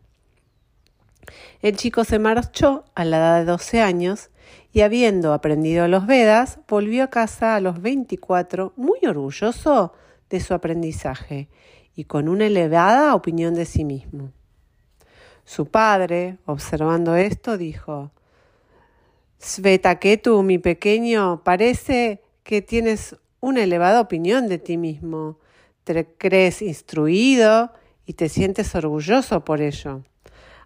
El 1.61 1.77
chico 1.77 2.05
se 2.05 2.18
marchó 2.18 2.85
a 2.94 3.05
la 3.05 3.18
edad 3.18 3.38
de 3.40 3.44
12 3.44 3.83
años 3.83 4.31
y 4.77 4.83
habiendo 4.83 5.33
aprendido 5.33 5.89
los 5.89 6.07
Vedas, 6.07 6.59
volvió 6.69 7.05
a 7.05 7.09
casa 7.09 7.57
a 7.57 7.61
los 7.61 7.81
24 7.81 8.75
muy 8.77 8.99
orgulloso 9.07 9.95
de 10.29 10.39
su 10.39 10.53
aprendizaje 10.53 11.49
y 11.95 12.05
con 12.05 12.29
una 12.29 12.45
elevada 12.45 13.15
opinión 13.15 13.55
de 13.55 13.65
sí 13.65 13.87
mismo. 13.87 14.33
Su 15.47 15.65
padre, 15.65 16.37
observando 16.45 17.17
esto, 17.17 17.57
dijo, 17.57 18.11
Svetaketu, 19.39 20.43
mi 20.43 20.59
pequeño, 20.59 21.43
parece 21.43 22.21
que 22.43 22.61
tienes 22.61 23.17
una 23.41 23.62
elevada 23.62 23.99
opinión 23.99 24.47
de 24.47 24.59
ti 24.59 24.77
mismo. 24.77 25.39
Te 25.85 26.05
crees 26.19 26.61
instruido 26.61 27.73
y 28.05 28.12
te 28.12 28.29
sientes 28.29 28.75
orgulloso 28.75 29.43
por 29.43 29.62
ello. 29.62 30.03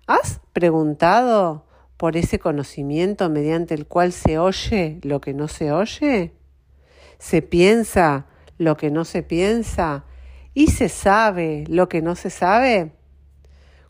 ¿Has 0.08 0.40
preguntado 0.52 1.69
por 2.00 2.16
ese 2.16 2.38
conocimiento 2.38 3.28
mediante 3.28 3.74
el 3.74 3.86
cual 3.86 4.12
se 4.12 4.38
oye 4.38 5.00
lo 5.02 5.20
que 5.20 5.34
no 5.34 5.48
se 5.48 5.70
oye? 5.70 6.32
¿Se 7.18 7.42
piensa 7.42 8.24
lo 8.56 8.78
que 8.78 8.90
no 8.90 9.04
se 9.04 9.22
piensa? 9.22 10.06
¿Y 10.54 10.68
se 10.68 10.88
sabe 10.88 11.64
lo 11.68 11.90
que 11.90 12.00
no 12.00 12.14
se 12.14 12.30
sabe? 12.30 12.92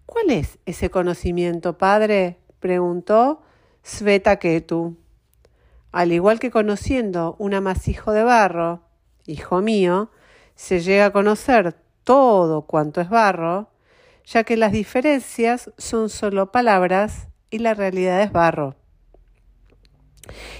¿Cuál 0.06 0.30
es 0.30 0.58
ese 0.66 0.90
conocimiento, 0.90 1.78
padre? 1.78 2.40
preguntó 2.58 3.42
Svetaketu. 3.84 4.96
Al 5.92 6.10
igual 6.10 6.40
que 6.40 6.50
conociendo 6.50 7.36
un 7.38 7.54
amasijo 7.54 8.10
de 8.10 8.24
barro, 8.24 8.82
hijo 9.24 9.62
mío, 9.62 10.10
se 10.56 10.80
llega 10.80 11.06
a 11.06 11.12
conocer 11.12 11.76
todo 12.02 12.62
cuanto 12.62 13.00
es 13.00 13.08
barro, 13.08 13.70
ya 14.24 14.42
que 14.42 14.56
las 14.56 14.72
diferencias 14.72 15.70
son 15.78 16.08
solo 16.08 16.50
palabras 16.50 17.29
y 17.50 17.58
la 17.58 17.74
realidad 17.74 18.22
es 18.22 18.32
barro. 18.32 18.76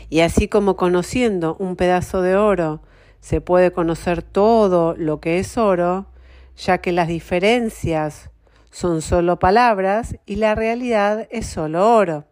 Y 0.08 0.20
así 0.20 0.48
como 0.48 0.76
conociendo 0.76 1.56
un 1.58 1.76
pedazo 1.76 2.22
de 2.22 2.36
oro 2.36 2.82
se 3.20 3.40
puede 3.40 3.72
conocer 3.72 4.22
todo 4.22 4.94
lo 4.96 5.20
que 5.20 5.38
es 5.38 5.56
oro, 5.56 6.06
ya 6.56 6.78
que 6.78 6.92
las 6.92 7.08
diferencias 7.08 8.30
son 8.70 9.02
solo 9.02 9.38
palabras 9.38 10.16
y 10.26 10.36
la 10.36 10.54
realidad 10.54 11.28
es 11.30 11.46
solo 11.46 11.94
oro. 11.94 12.26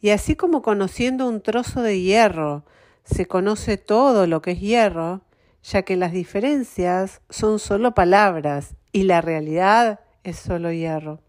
Y 0.00 0.10
así 0.10 0.34
como 0.34 0.62
conociendo 0.62 1.26
un 1.28 1.40
trozo 1.40 1.82
de 1.82 2.00
hierro 2.00 2.64
se 3.04 3.26
conoce 3.26 3.76
todo 3.76 4.26
lo 4.26 4.42
que 4.42 4.52
es 4.52 4.60
hierro, 4.60 5.22
ya 5.62 5.82
que 5.82 5.96
las 5.96 6.12
diferencias 6.12 7.20
son 7.28 7.58
solo 7.58 7.94
palabras 7.94 8.76
y 8.92 9.04
la 9.04 9.20
realidad 9.20 10.00
es 10.24 10.38
solo 10.38 10.72
hierro. 10.72 11.20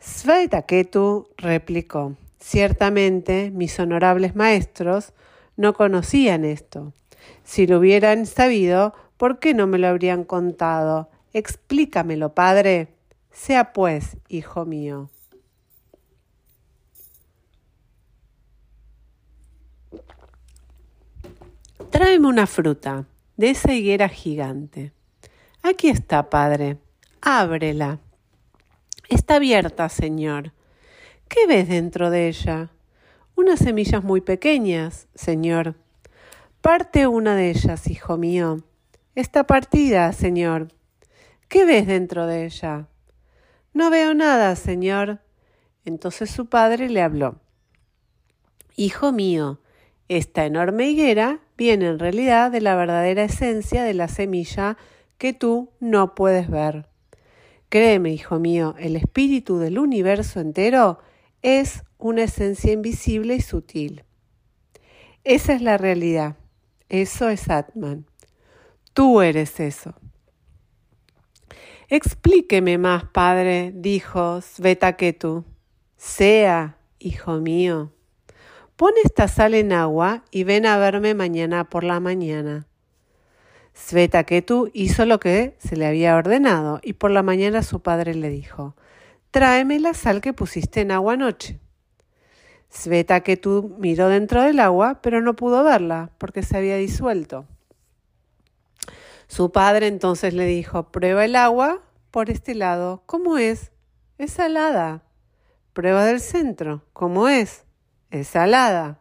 Sveitaketu 0.00 1.28
replicó, 1.36 2.16
ciertamente 2.38 3.50
mis 3.50 3.78
honorables 3.80 4.36
maestros 4.36 5.12
no 5.56 5.74
conocían 5.74 6.44
esto. 6.44 6.92
Si 7.44 7.66
lo 7.66 7.78
hubieran 7.78 8.26
sabido, 8.26 8.94
¿por 9.16 9.40
qué 9.40 9.54
no 9.54 9.66
me 9.66 9.78
lo 9.78 9.88
habrían 9.88 10.24
contado? 10.24 11.10
Explícamelo, 11.32 12.34
padre. 12.34 12.94
Sea 13.32 13.72
pues, 13.72 14.16
hijo 14.28 14.64
mío. 14.64 15.10
Tráeme 21.90 22.26
una 22.28 22.46
fruta 22.46 23.06
de 23.36 23.50
esa 23.50 23.72
higuera 23.72 24.08
gigante. 24.08 24.92
Aquí 25.62 25.88
está, 25.88 26.30
padre. 26.30 26.78
Ábrela. 27.20 27.98
Está 29.08 29.36
abierta, 29.36 29.88
señor. 29.88 30.52
¿Qué 31.28 31.46
ves 31.46 31.66
dentro 31.66 32.10
de 32.10 32.28
ella? 32.28 32.70
Unas 33.36 33.58
semillas 33.58 34.04
muy 34.04 34.20
pequeñas, 34.20 35.08
señor. 35.14 35.76
Parte 36.60 37.06
una 37.06 37.34
de 37.34 37.48
ellas, 37.48 37.88
hijo 37.88 38.18
mío. 38.18 38.58
Está 39.14 39.46
partida, 39.46 40.12
señor. 40.12 40.68
¿Qué 41.48 41.64
ves 41.64 41.86
dentro 41.86 42.26
de 42.26 42.44
ella? 42.44 42.88
No 43.72 43.88
veo 43.88 44.12
nada, 44.12 44.54
señor. 44.56 45.20
Entonces 45.86 46.30
su 46.30 46.50
padre 46.50 46.90
le 46.90 47.00
habló. 47.00 47.40
Hijo 48.76 49.10
mío, 49.10 49.58
esta 50.08 50.44
enorme 50.44 50.90
higuera 50.90 51.40
viene 51.56 51.86
en 51.86 51.98
realidad 51.98 52.50
de 52.50 52.60
la 52.60 52.76
verdadera 52.76 53.24
esencia 53.24 53.84
de 53.84 53.94
la 53.94 54.08
semilla 54.08 54.76
que 55.16 55.32
tú 55.32 55.70
no 55.80 56.14
puedes 56.14 56.50
ver. 56.50 56.87
Créeme, 57.68 58.12
hijo 58.12 58.38
mío, 58.38 58.74
el 58.78 58.96
espíritu 58.96 59.58
del 59.58 59.78
universo 59.78 60.40
entero 60.40 61.00
es 61.42 61.84
una 61.98 62.24
esencia 62.24 62.72
invisible 62.72 63.34
y 63.34 63.40
sutil. 63.42 64.04
Esa 65.24 65.52
es 65.52 65.60
la 65.60 65.76
realidad. 65.76 66.36
Eso 66.88 67.28
es 67.28 67.50
Atman. 67.50 68.06
Tú 68.94 69.20
eres 69.20 69.60
eso. 69.60 69.94
Explíqueme 71.88 72.78
más, 72.78 73.04
padre, 73.04 73.72
dijo 73.74 74.40
Svetaketu. 74.40 75.44
Sea, 75.96 76.78
hijo 76.98 77.38
mío. 77.38 77.92
Pon 78.76 78.92
esta 79.04 79.28
sal 79.28 79.54
en 79.54 79.72
agua 79.72 80.24
y 80.30 80.44
ven 80.44 80.64
a 80.64 80.78
verme 80.78 81.14
mañana 81.14 81.68
por 81.68 81.84
la 81.84 82.00
mañana. 82.00 82.67
Svetaketu 83.78 84.70
hizo 84.74 85.06
lo 85.06 85.20
que 85.20 85.56
se 85.58 85.76
le 85.76 85.86
había 85.86 86.16
ordenado 86.16 86.80
y 86.82 86.94
por 86.94 87.10
la 87.10 87.22
mañana 87.22 87.62
su 87.62 87.80
padre 87.80 88.14
le 88.14 88.28
dijo, 88.28 88.74
tráeme 89.30 89.78
la 89.78 89.94
sal 89.94 90.20
que 90.20 90.32
pusiste 90.32 90.80
en 90.80 90.90
agua 90.90 91.14
anoche. 91.14 91.60
Svetaketu 92.70 93.76
miró 93.78 94.08
dentro 94.08 94.42
del 94.42 94.60
agua, 94.60 95.00
pero 95.00 95.20
no 95.22 95.34
pudo 95.36 95.62
verla 95.62 96.10
porque 96.18 96.42
se 96.42 96.56
había 96.56 96.76
disuelto. 96.76 97.46
Su 99.28 99.52
padre 99.52 99.86
entonces 99.86 100.34
le 100.34 100.44
dijo, 100.44 100.90
prueba 100.90 101.24
el 101.24 101.36
agua 101.36 101.82
por 102.10 102.30
este 102.30 102.54
lado, 102.54 103.02
¿cómo 103.06 103.38
es? 103.38 103.70
Es 104.18 104.32
salada. 104.32 105.02
Prueba 105.72 106.04
del 106.04 106.20
centro, 106.20 106.82
¿cómo 106.92 107.28
es? 107.28 107.64
es 108.10 108.28
salada. 108.28 108.98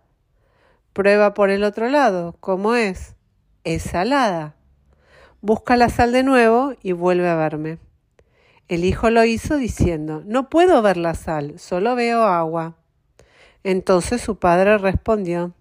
Prueba 0.93 1.33
por 1.33 1.49
el 1.49 1.63
otro 1.63 1.89
lado, 1.89 2.35
¿cómo 2.39 2.75
es? 2.75 3.15
Es 3.63 3.83
salada. 3.83 4.56
Busca 5.47 5.77
la 5.77 5.87
sal 5.87 6.11
de 6.11 6.23
nuevo 6.23 6.73
y 6.83 6.91
vuelve 6.91 7.29
a 7.29 7.35
verme. 7.35 7.77
El 8.67 8.83
hijo 8.83 9.09
lo 9.09 9.23
hizo 9.23 9.55
diciendo, 9.55 10.21
no 10.25 10.49
puedo 10.49 10.81
ver 10.81 10.97
la 10.97 11.15
sal, 11.15 11.57
solo 11.57 11.95
veo 11.95 12.23
agua. 12.23 12.75
Entonces 13.63 14.19
su 14.19 14.39
padre 14.39 14.77
respondió, 14.77 15.53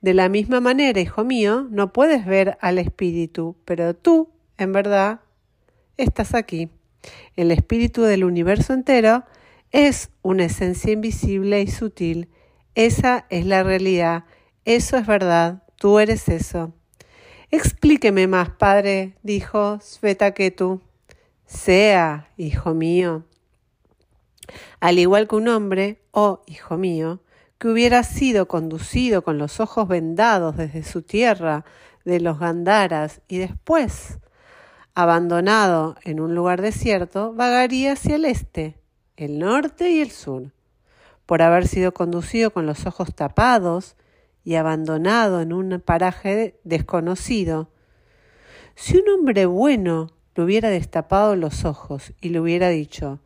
de 0.00 0.14
la 0.14 0.30
misma 0.30 0.62
manera, 0.62 0.98
hijo 1.02 1.22
mío, 1.22 1.68
no 1.70 1.92
puedes 1.92 2.24
ver 2.24 2.56
al 2.62 2.78
Espíritu, 2.78 3.56
pero 3.66 3.94
tú, 3.94 4.30
en 4.56 4.72
verdad, 4.72 5.20
estás 5.98 6.34
aquí. 6.34 6.70
El 7.36 7.50
Espíritu 7.50 8.00
del 8.04 8.24
universo 8.24 8.72
entero 8.72 9.24
es 9.70 10.08
una 10.22 10.44
esencia 10.44 10.92
invisible 10.92 11.60
y 11.60 11.66
sutil. 11.66 12.30
Esa 12.74 13.26
es 13.28 13.44
la 13.44 13.64
realidad. 13.64 14.24
Eso 14.64 14.96
es 14.96 15.06
verdad. 15.06 15.62
Tú 15.76 15.98
eres 15.98 16.26
eso. 16.30 16.72
Explíqueme 17.52 18.28
más, 18.28 18.50
padre, 18.50 19.16
dijo 19.24 19.80
Svetaketu. 19.80 20.80
Sea, 21.46 22.28
hijo 22.36 22.74
mío. 22.74 23.24
Al 24.78 25.00
igual 25.00 25.26
que 25.26 25.34
un 25.34 25.48
hombre, 25.48 26.00
oh 26.12 26.42
hijo 26.46 26.76
mío, 26.76 27.20
que 27.58 27.66
hubiera 27.66 28.04
sido 28.04 28.46
conducido 28.46 29.22
con 29.22 29.38
los 29.38 29.58
ojos 29.58 29.88
vendados 29.88 30.56
desde 30.56 30.84
su 30.84 31.02
tierra 31.02 31.64
de 32.04 32.20
los 32.20 32.38
Gandaras 32.38 33.20
y 33.26 33.38
después, 33.38 34.20
abandonado 34.94 35.96
en 36.04 36.20
un 36.20 36.36
lugar 36.36 36.62
desierto, 36.62 37.34
vagaría 37.34 37.94
hacia 37.94 38.14
el 38.14 38.26
este, 38.26 38.78
el 39.16 39.40
norte 39.40 39.90
y 39.90 40.00
el 40.00 40.12
sur. 40.12 40.52
Por 41.26 41.42
haber 41.42 41.66
sido 41.66 41.92
conducido 41.92 42.52
con 42.52 42.66
los 42.66 42.86
ojos 42.86 43.12
tapados 43.12 43.96
y 44.50 44.56
abandonado 44.56 45.40
en 45.40 45.52
un 45.52 45.80
paraje 45.80 46.58
desconocido, 46.64 47.70
si 48.74 48.96
un 48.96 49.08
hombre 49.08 49.46
bueno 49.46 50.08
le 50.34 50.42
hubiera 50.42 50.70
destapado 50.70 51.36
los 51.36 51.64
ojos 51.64 52.12
y 52.20 52.30
le 52.30 52.40
hubiera 52.40 52.68
dicho, 52.68 53.20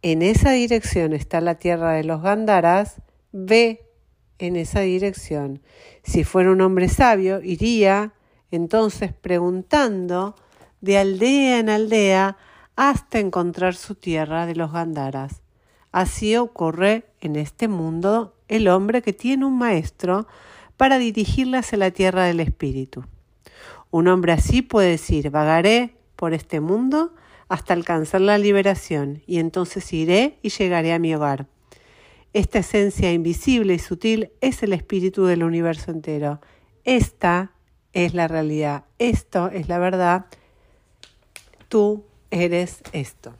en 0.00 0.22
esa 0.22 0.52
dirección 0.52 1.12
está 1.12 1.42
la 1.42 1.56
tierra 1.56 1.92
de 1.92 2.04
los 2.04 2.22
Gandaras, 2.22 3.02
ve 3.32 3.90
en 4.38 4.56
esa 4.56 4.80
dirección. 4.80 5.60
Si 6.02 6.24
fuera 6.24 6.50
un 6.50 6.62
hombre 6.62 6.88
sabio, 6.88 7.42
iría 7.42 8.14
entonces 8.50 9.12
preguntando 9.12 10.36
de 10.80 10.96
aldea 10.96 11.58
en 11.58 11.68
aldea 11.68 12.38
hasta 12.76 13.18
encontrar 13.18 13.74
su 13.74 13.94
tierra 13.94 14.46
de 14.46 14.54
los 14.54 14.72
Gandaras. 14.72 15.42
Así 15.92 16.34
ocurre 16.34 17.10
en 17.20 17.36
este 17.36 17.68
mundo 17.68 18.35
el 18.48 18.68
hombre 18.68 19.02
que 19.02 19.12
tiene 19.12 19.44
un 19.44 19.58
maestro 19.58 20.26
para 20.76 20.98
dirigirle 20.98 21.58
hacia 21.58 21.78
la 21.78 21.90
tierra 21.90 22.24
del 22.24 22.40
espíritu. 22.40 23.04
Un 23.90 24.08
hombre 24.08 24.32
así 24.32 24.62
puede 24.62 24.90
decir, 24.90 25.30
vagaré 25.30 25.96
por 26.16 26.34
este 26.34 26.60
mundo 26.60 27.14
hasta 27.48 27.74
alcanzar 27.74 28.20
la 28.20 28.38
liberación, 28.38 29.22
y 29.26 29.38
entonces 29.38 29.92
iré 29.92 30.38
y 30.42 30.50
llegaré 30.50 30.92
a 30.92 30.98
mi 30.98 31.14
hogar. 31.14 31.46
Esta 32.32 32.58
esencia 32.58 33.12
invisible 33.12 33.74
y 33.74 33.78
sutil 33.78 34.30
es 34.40 34.62
el 34.62 34.72
espíritu 34.72 35.24
del 35.24 35.42
universo 35.42 35.90
entero. 35.90 36.40
Esta 36.84 37.52
es 37.92 38.14
la 38.14 38.28
realidad, 38.28 38.84
esto 38.98 39.48
es 39.48 39.68
la 39.68 39.78
verdad, 39.78 40.26
tú 41.68 42.04
eres 42.30 42.82
esto. 42.92 43.34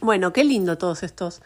Bueno, 0.00 0.32
qué 0.32 0.42
lindo 0.42 0.78
todos 0.78 1.04
estos 1.04 1.42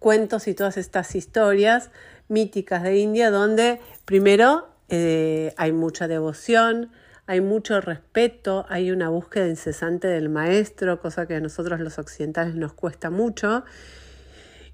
cuentos 0.00 0.48
y 0.48 0.54
todas 0.54 0.76
estas 0.76 1.14
historias 1.14 1.90
míticas 2.26 2.82
de 2.82 2.98
India 2.98 3.30
donde 3.30 3.78
primero 4.04 4.68
eh, 4.88 5.54
hay 5.56 5.70
mucha 5.70 6.08
devoción, 6.08 6.90
hay 7.26 7.40
mucho 7.40 7.80
respeto, 7.80 8.66
hay 8.68 8.90
una 8.90 9.08
búsqueda 9.08 9.46
incesante 9.46 10.08
del 10.08 10.28
maestro, 10.28 11.00
cosa 11.00 11.26
que 11.26 11.36
a 11.36 11.40
nosotros 11.40 11.78
los 11.78 12.00
occidentales 12.00 12.56
nos 12.56 12.72
cuesta 12.72 13.10
mucho. 13.10 13.62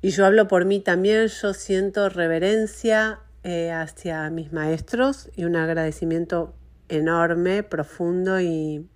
Y 0.01 0.11
yo 0.11 0.25
hablo 0.25 0.49
por 0.49 0.65
mí 0.65 0.81
también, 0.81 1.27
yo 1.27 1.53
siento 1.53 2.09
reverencia 2.09 3.21
eh, 3.43 3.73
hacia 3.73 4.31
mis 4.31 4.53
maestros 4.53 5.31
y 5.37 5.45
un 5.45 5.57
agradecimiento 5.57 6.55
enorme, 6.89 7.63
profundo 7.63 8.41
y 8.41 8.89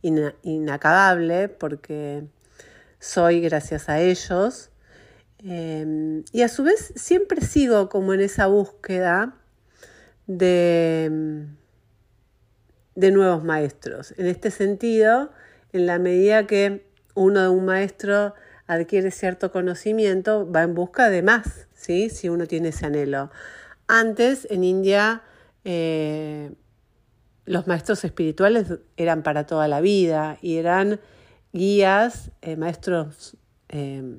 inacabable, 0.00 1.48
porque 1.48 2.24
soy 2.98 3.40
gracias 3.40 3.88
a 3.88 4.00
ellos. 4.00 4.70
Em, 5.44 6.24
y 6.32 6.42
a 6.42 6.48
su 6.48 6.64
vez 6.64 6.92
siempre 6.96 7.40
sigo 7.42 7.88
como 7.88 8.14
en 8.14 8.20
esa 8.20 8.46
búsqueda 8.46 9.36
de 10.26 11.46
de 12.94 13.10
nuevos 13.10 13.44
maestros. 13.44 14.14
En 14.16 14.26
este 14.26 14.50
sentido, 14.50 15.30
en 15.72 15.86
la 15.86 15.98
medida 15.98 16.46
que 16.46 16.86
uno 17.14 17.42
de 17.42 17.48
un 17.48 17.64
maestro 17.64 18.34
adquiere 18.66 19.10
cierto 19.10 19.52
conocimiento, 19.52 20.50
va 20.50 20.62
en 20.62 20.74
busca 20.74 21.10
de 21.10 21.22
más, 21.22 21.68
¿sí? 21.74 22.08
si 22.10 22.28
uno 22.28 22.46
tiene 22.46 22.68
ese 22.68 22.86
anhelo. 22.86 23.30
Antes, 23.86 24.46
en 24.50 24.64
India, 24.64 25.22
eh, 25.64 26.52
los 27.44 27.66
maestros 27.66 28.04
espirituales 28.04 28.68
eran 28.96 29.22
para 29.22 29.44
toda 29.44 29.68
la 29.68 29.80
vida 29.80 30.38
y 30.40 30.56
eran 30.56 31.00
guías, 31.52 32.30
eh, 32.40 32.56
maestros 32.56 33.36
eh, 33.68 34.18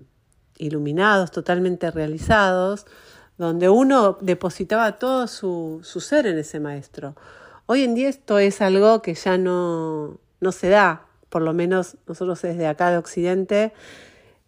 iluminados, 0.58 1.32
totalmente 1.32 1.91
realizados, 1.91 2.86
donde 3.38 3.70
uno 3.70 4.18
depositaba 4.22 4.98
todo 4.98 5.28
su, 5.28 5.82
su 5.84 6.00
ser 6.00 6.28
en 6.28 6.38
ese 6.38 6.60
maestro. 6.60 7.15
Hoy 7.65 7.84
en 7.84 7.96
día 7.96 8.10
esto 8.10 8.39
es 8.39 8.62
algo 8.62 9.02
que 9.02 9.13
ya 9.13 9.38
no, 9.38 10.20
no 10.39 10.52
se 10.52 10.70
da, 10.70 11.08
por 11.30 11.41
lo 11.41 11.54
menos 11.54 11.98
nosotros 12.08 12.41
desde 12.41 12.68
acá 12.68 12.91
de 12.91 12.98
Occidente 12.98 13.74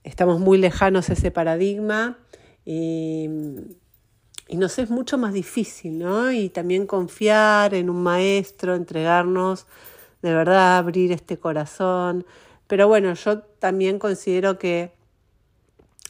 estamos 0.04 0.40
muy 0.40 0.58
lejanos 0.58 1.10
a 1.10 1.14
ese 1.14 1.32
paradigma 1.32 2.18
y, 2.64 3.30
y 4.48 4.58
nos 4.58 4.80
es 4.80 4.90
mucho 4.90 5.18
más 5.18 5.34
difícil, 5.34 6.00
¿no? 6.00 6.32
Y 6.32 6.50
también 6.50 6.88
confiar 6.88 7.74
en 7.74 7.90
un 7.90 8.04
maestro, 8.04 8.76
entregarnos, 8.76 9.66
de 10.22 10.34
verdad, 10.34 10.78
abrir 10.78 11.12
este 11.12 11.38
corazón. 11.38 12.26
Pero 12.68 12.88
bueno, 12.88 13.14
yo 13.14 13.40
también 13.40 14.00
considero 14.00 14.58
que 14.58 14.97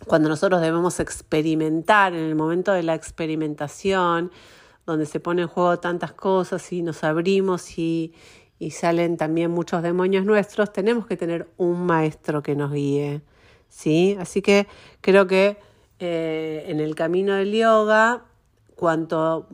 cuando 0.06 0.30
nosotros 0.30 0.62
debemos 0.62 1.00
experimentar, 1.00 2.14
en 2.14 2.24
el 2.24 2.36
momento 2.36 2.72
de 2.72 2.84
la 2.84 2.96
experimentación, 2.96 4.32
donde 4.86 5.06
se 5.06 5.20
pone 5.20 5.44
en 5.44 5.48
juego 5.48 5.80
tantas 5.80 6.14
cosas 6.14 6.72
y 6.72 6.82
nos 6.82 7.04
abrimos 7.04 7.78
y, 7.78 8.14
salen 8.72 9.18
también 9.18 9.52
muchos 9.52 9.84
demonios 9.84 10.26
nuestros, 10.26 10.74
tenemos 10.74 11.06
que 11.06 11.16
tener 11.16 11.48
un 11.58 11.86
maestro 11.86 12.42
que 12.42 12.56
nos 12.56 12.72
guíe. 12.72 13.22
¿sí? 13.70 14.18
Así 14.20 14.42
que 14.42 14.68
creo 15.02 15.28
que 15.28 15.58
eh, 16.00 16.66
en 16.68 16.80
el 16.80 16.96
camino 16.96 17.36
del 17.36 17.54
yoga, 17.54 18.26
cuanto 18.76 19.48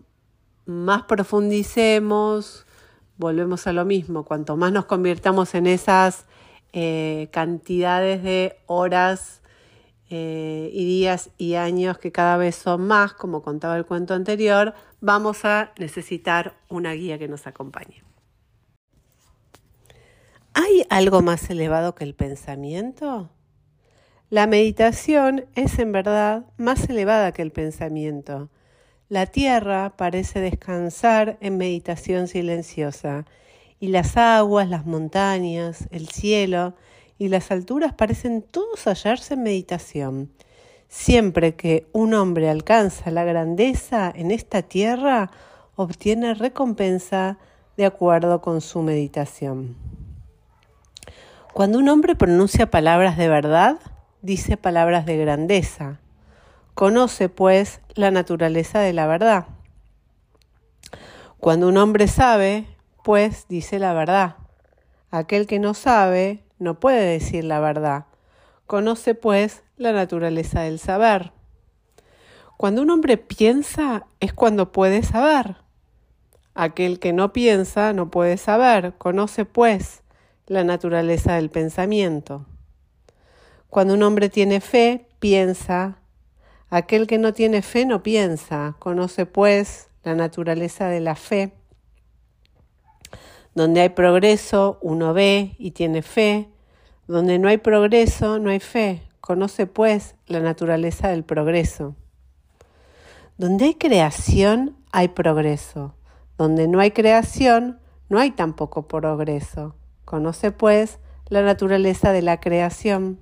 más 0.66 1.04
profundicemos, 1.04 2.66
volvemos 3.18 3.68
a 3.68 3.74
lo 3.74 3.84
mismo, 3.84 4.24
cuanto 4.24 4.56
más 4.56 4.72
nos 4.72 4.86
convirtamos 4.86 5.54
en 5.56 5.68
esas 5.68 6.26
eh, 6.72 7.28
cantidades 7.32 8.24
de 8.24 8.58
horas 8.68 9.43
eh, 10.10 10.70
y 10.74 10.86
días 10.86 11.30
y 11.38 11.56
años 11.56 11.98
que 11.98 12.12
cada 12.12 12.38
vez 12.38 12.56
son 12.56 12.88
más, 12.88 13.14
como 13.14 13.42
contaba 13.42 13.78
el 13.78 13.86
cuento 13.86 14.14
anterior, 14.14 14.74
vamos 15.02 15.46
a 15.46 15.72
necesitar 15.78 16.56
una 16.70 16.94
guía 16.94 17.18
que 17.18 17.28
nos 17.28 17.48
acompañe. 17.48 18.04
¿Hay 20.54 20.86
algo 20.90 21.22
más 21.22 21.50
elevado 21.50 21.96
que 21.96 22.04
el 22.04 22.14
pensamiento? 22.14 23.30
La 24.30 24.46
meditación 24.48 25.46
es 25.56 25.80
en 25.80 25.92
verdad 25.92 26.46
más 26.58 26.90
elevada 26.90 27.32
que 27.32 27.42
el 27.42 27.52
pensamiento. 27.52 28.50
La 29.10 29.26
tierra 29.26 29.94
parece 29.96 30.40
descansar 30.40 31.38
en 31.40 31.58
meditación 31.58 32.28
silenciosa 32.28 33.26
y 33.80 33.90
las 33.90 34.18
aguas, 34.18 34.70
las 34.70 34.86
montañas, 34.86 35.88
el 35.92 36.08
cielo 36.08 36.74
y 37.24 37.30
las 37.30 37.52
alturas 37.52 37.94
parecen 37.94 38.42
todos 38.42 38.86
hallarse 38.86 39.36
en 39.36 39.44
meditación. 39.44 40.34
Siempre 40.90 41.56
que 41.56 41.88
un 41.94 42.14
hombre 42.14 42.50
alcanza 42.50 43.12
la 43.12 43.24
grandeza 43.24 44.12
en 44.14 44.30
esta 44.30 44.62
tierra, 44.64 45.32
obtiene 45.78 46.34
recompensa 46.34 47.38
de 47.78 47.86
acuerdo 47.86 48.42
con 48.42 48.60
su 48.60 48.82
meditación. 48.82 49.78
Cuando 51.54 51.80
un 51.80 51.88
hombre 51.88 52.18
pronuncia 52.18 52.70
palabras 52.70 53.16
de 53.16 53.30
verdad, 53.30 53.80
dice 54.22 54.58
palabras 54.58 55.06
de 55.06 55.16
grandeza. 55.16 56.02
Conoce, 56.74 57.30
pues, 57.30 57.80
la 57.96 58.12
naturaleza 58.12 58.82
de 58.82 58.92
la 58.92 59.08
verdad. 59.08 59.46
Cuando 61.40 61.70
un 61.70 61.78
hombre 61.78 62.10
sabe, 62.10 62.68
pues, 63.02 63.46
dice 63.48 63.80
la 63.80 63.94
verdad. 63.94 64.36
Aquel 65.10 65.48
que 65.48 65.60
no 65.60 65.74
sabe, 65.74 66.43
no 66.64 66.80
puede 66.80 67.06
decir 67.06 67.44
la 67.44 67.60
verdad. 67.60 68.06
Conoce, 68.66 69.14
pues, 69.14 69.64
la 69.78 69.92
naturaleza 69.92 70.62
del 70.62 70.80
saber. 70.80 71.32
Cuando 72.58 72.82
un 72.82 72.90
hombre 72.92 73.18
piensa 73.18 74.08
es 74.20 74.34
cuando 74.34 74.72
puede 74.72 75.04
saber. 75.04 75.58
Aquel 76.56 77.00
que 77.00 77.14
no 77.14 77.34
piensa 77.34 77.94
no 77.94 78.10
puede 78.12 78.38
saber, 78.38 78.94
conoce 78.98 79.44
pues 79.44 80.04
la 80.46 80.64
naturaleza 80.64 81.34
del 81.34 81.50
pensamiento. 81.50 82.46
Cuando 83.70 83.96
un 83.96 84.04
hombre 84.04 84.30
tiene 84.30 84.62
fe, 84.62 85.08
piensa. 85.20 85.98
Aquel 86.70 87.08
que 87.08 87.18
no 87.18 87.34
tiene 87.34 87.64
fe 87.64 87.86
no 87.86 88.04
piensa, 88.04 88.76
conoce 88.78 89.26
pues 89.26 89.90
la 90.04 90.14
naturaleza 90.14 90.88
de 90.90 91.00
la 91.00 91.16
fe. 91.16 91.54
Donde 93.56 93.82
hay 93.82 93.90
progreso, 93.90 94.78
uno 94.82 95.14
ve 95.14 95.56
y 95.58 95.72
tiene 95.72 96.02
fe. 96.04 96.53
Donde 97.08 97.38
no 97.40 97.50
hay 97.50 97.58
progreso, 97.58 98.40
no 98.40 98.50
hay 98.50 98.60
fe. 98.60 99.04
Conoce 99.20 99.68
pues 99.68 100.16
la 100.28 100.40
naturaleza 100.40 101.10
del 101.10 101.24
progreso. 101.24 101.96
Donde 103.38 103.66
hay 103.66 103.76
creación, 103.76 104.78
hay 104.92 105.10
progreso. 105.10 105.96
Donde 106.38 106.68
no 106.68 106.80
hay 106.80 106.92
creación, 106.92 107.80
no 108.10 108.20
hay 108.20 108.32
tampoco 108.32 108.88
progreso. 108.88 109.76
Conoce 110.06 110.52
pues 110.52 111.00
la 111.30 111.42
naturaleza 111.42 112.12
de 112.12 112.22
la 112.22 112.40
creación. 112.40 113.20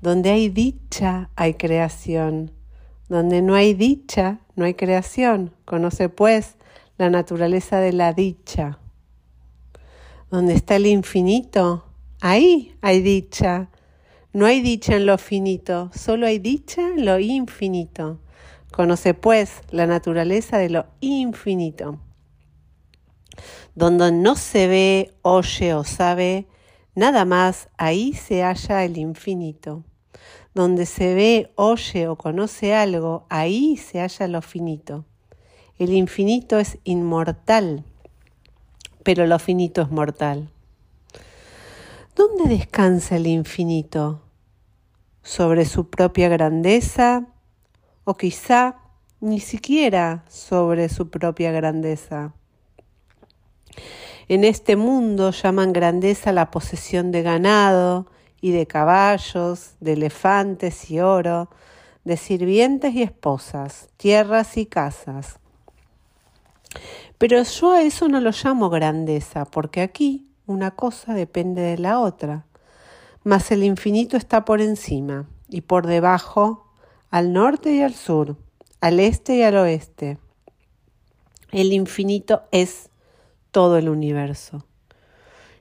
Donde 0.00 0.30
hay 0.30 0.48
dicha, 0.48 1.30
hay 1.36 1.54
creación. 1.54 2.50
Donde 3.08 3.40
no 3.40 3.54
hay 3.54 3.74
dicha, 3.74 4.40
no 4.56 4.64
hay 4.64 4.74
creación. 4.74 5.54
Conoce 5.64 6.08
pues 6.08 6.56
la 6.98 7.08
naturaleza 7.08 7.78
de 7.78 7.92
la 7.92 8.12
dicha. 8.12 8.78
Donde 10.30 10.54
está 10.54 10.76
el 10.76 10.86
infinito, 10.86 11.84
ahí 12.22 12.76
hay 12.80 13.02
dicha. 13.02 13.68
No 14.32 14.46
hay 14.46 14.62
dicha 14.62 14.96
en 14.96 15.04
lo 15.04 15.18
finito, 15.18 15.90
solo 15.92 16.26
hay 16.26 16.38
dicha 16.38 16.80
en 16.80 17.04
lo 17.04 17.18
infinito. 17.18 18.20
Conoce 18.70 19.12
pues 19.12 19.60
la 19.70 19.86
naturaleza 19.86 20.56
de 20.56 20.70
lo 20.70 20.86
infinito. 21.00 21.98
Donde 23.74 24.10
no 24.12 24.36
se 24.36 24.68
ve, 24.68 25.14
oye 25.20 25.74
o 25.74 25.84
sabe, 25.84 26.46
nada 26.94 27.26
más, 27.26 27.68
ahí 27.76 28.14
se 28.14 28.42
halla 28.42 28.84
el 28.84 28.96
infinito. 28.96 29.84
Donde 30.54 30.86
se 30.86 31.14
ve, 31.14 31.52
oye 31.56 32.08
o 32.08 32.16
conoce 32.16 32.74
algo, 32.74 33.26
ahí 33.28 33.76
se 33.76 34.00
halla 34.00 34.28
lo 34.28 34.42
finito. 34.42 35.04
El 35.76 35.92
infinito 35.92 36.58
es 36.58 36.78
inmortal, 36.84 37.84
pero 39.02 39.26
lo 39.26 39.38
finito 39.38 39.82
es 39.82 39.90
mortal. 39.90 40.51
¿Dónde 42.14 42.44
descansa 42.44 43.16
el 43.16 43.26
infinito? 43.26 44.20
¿Sobre 45.22 45.64
su 45.64 45.88
propia 45.88 46.28
grandeza? 46.28 47.26
¿O 48.04 48.18
quizá 48.18 48.76
ni 49.20 49.40
siquiera 49.40 50.22
sobre 50.28 50.90
su 50.90 51.08
propia 51.08 51.52
grandeza? 51.52 52.34
En 54.28 54.44
este 54.44 54.76
mundo 54.76 55.30
llaman 55.30 55.72
grandeza 55.72 56.32
la 56.32 56.50
posesión 56.50 57.12
de 57.12 57.22
ganado 57.22 58.08
y 58.42 58.50
de 58.50 58.66
caballos, 58.66 59.76
de 59.80 59.94
elefantes 59.94 60.90
y 60.90 61.00
oro, 61.00 61.48
de 62.04 62.18
sirvientes 62.18 62.92
y 62.92 63.02
esposas, 63.02 63.88
tierras 63.96 64.58
y 64.58 64.66
casas. 64.66 65.38
Pero 67.16 67.42
yo 67.42 67.72
a 67.72 67.80
eso 67.80 68.06
no 68.08 68.20
lo 68.20 68.32
llamo 68.32 68.68
grandeza, 68.68 69.46
porque 69.46 69.80
aquí 69.80 70.28
una 70.52 70.72
cosa 70.72 71.14
depende 71.14 71.62
de 71.62 71.78
la 71.78 71.98
otra, 71.98 72.46
mas 73.24 73.50
el 73.50 73.64
infinito 73.64 74.16
está 74.16 74.44
por 74.44 74.60
encima 74.60 75.26
y 75.48 75.62
por 75.62 75.86
debajo, 75.86 76.66
al 77.10 77.32
norte 77.32 77.72
y 77.72 77.82
al 77.82 77.94
sur, 77.94 78.36
al 78.80 79.00
este 79.00 79.36
y 79.36 79.42
al 79.42 79.56
oeste. 79.56 80.18
El 81.50 81.72
infinito 81.72 82.42
es 82.50 82.90
todo 83.50 83.76
el 83.76 83.88
universo. 83.88 84.66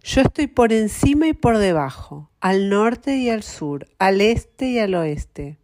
Yo 0.04 0.22
estoy 0.22 0.48
por 0.48 0.74
encima 0.74 1.28
y 1.28 1.34
por 1.34 1.58
debajo, 1.58 2.30
al 2.40 2.70
norte 2.70 3.18
y 3.18 3.30
al 3.30 3.44
sur, 3.44 3.88
al 4.00 4.22
este 4.22 4.70
y 4.70 4.80
al 4.80 4.96
oeste. 4.96 5.60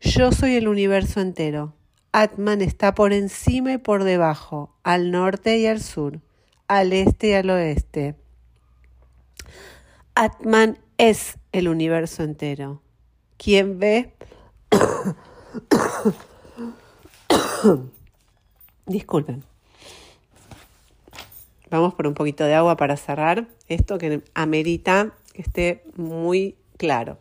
Yo 0.00 0.30
soy 0.30 0.54
el 0.54 0.68
universo 0.68 1.20
entero. 1.20 1.74
Atman 2.12 2.62
está 2.62 2.94
por 2.94 3.12
encima 3.12 3.72
y 3.72 3.78
por 3.78 4.04
debajo, 4.04 4.76
al 4.84 5.10
norte 5.10 5.58
y 5.58 5.66
al 5.66 5.80
sur, 5.80 6.20
al 6.68 6.92
este 6.92 7.28
y 7.28 7.32
al 7.32 7.50
oeste. 7.50 8.14
Atman 10.20 10.80
es 10.96 11.38
el 11.52 11.68
universo 11.68 12.24
entero. 12.24 12.82
Quien 13.36 13.78
ve... 13.78 14.16
Disculpen. 18.86 19.44
Vamos 21.70 21.94
por 21.94 22.08
un 22.08 22.14
poquito 22.14 22.42
de 22.42 22.56
agua 22.56 22.76
para 22.76 22.96
cerrar 22.96 23.46
esto 23.68 23.96
que 23.98 24.24
amerita 24.34 25.14
que 25.32 25.42
esté 25.42 25.84
muy 25.94 26.56
claro. 26.78 27.20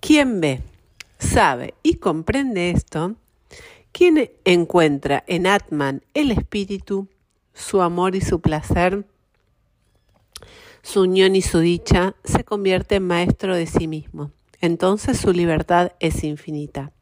Quien 0.00 0.40
ve, 0.40 0.62
sabe 1.18 1.74
y 1.82 1.96
comprende 1.96 2.70
esto, 2.70 3.16
quien 4.00 4.30
encuentra 4.46 5.24
en 5.26 5.46
Atman 5.46 6.02
el 6.14 6.30
espíritu, 6.30 7.08
su 7.52 7.82
amor 7.82 8.16
y 8.16 8.22
su 8.22 8.40
placer, 8.40 9.04
su 10.82 11.02
unión 11.02 11.36
y 11.36 11.42
su 11.42 11.58
dicha, 11.58 12.14
se 12.24 12.42
convierte 12.42 12.94
en 12.94 13.06
maestro 13.06 13.54
de 13.54 13.66
sí 13.66 13.88
mismo. 13.88 14.30
Entonces 14.62 15.18
su 15.18 15.34
libertad 15.34 15.92
es 16.00 16.24
infinita. 16.24 16.92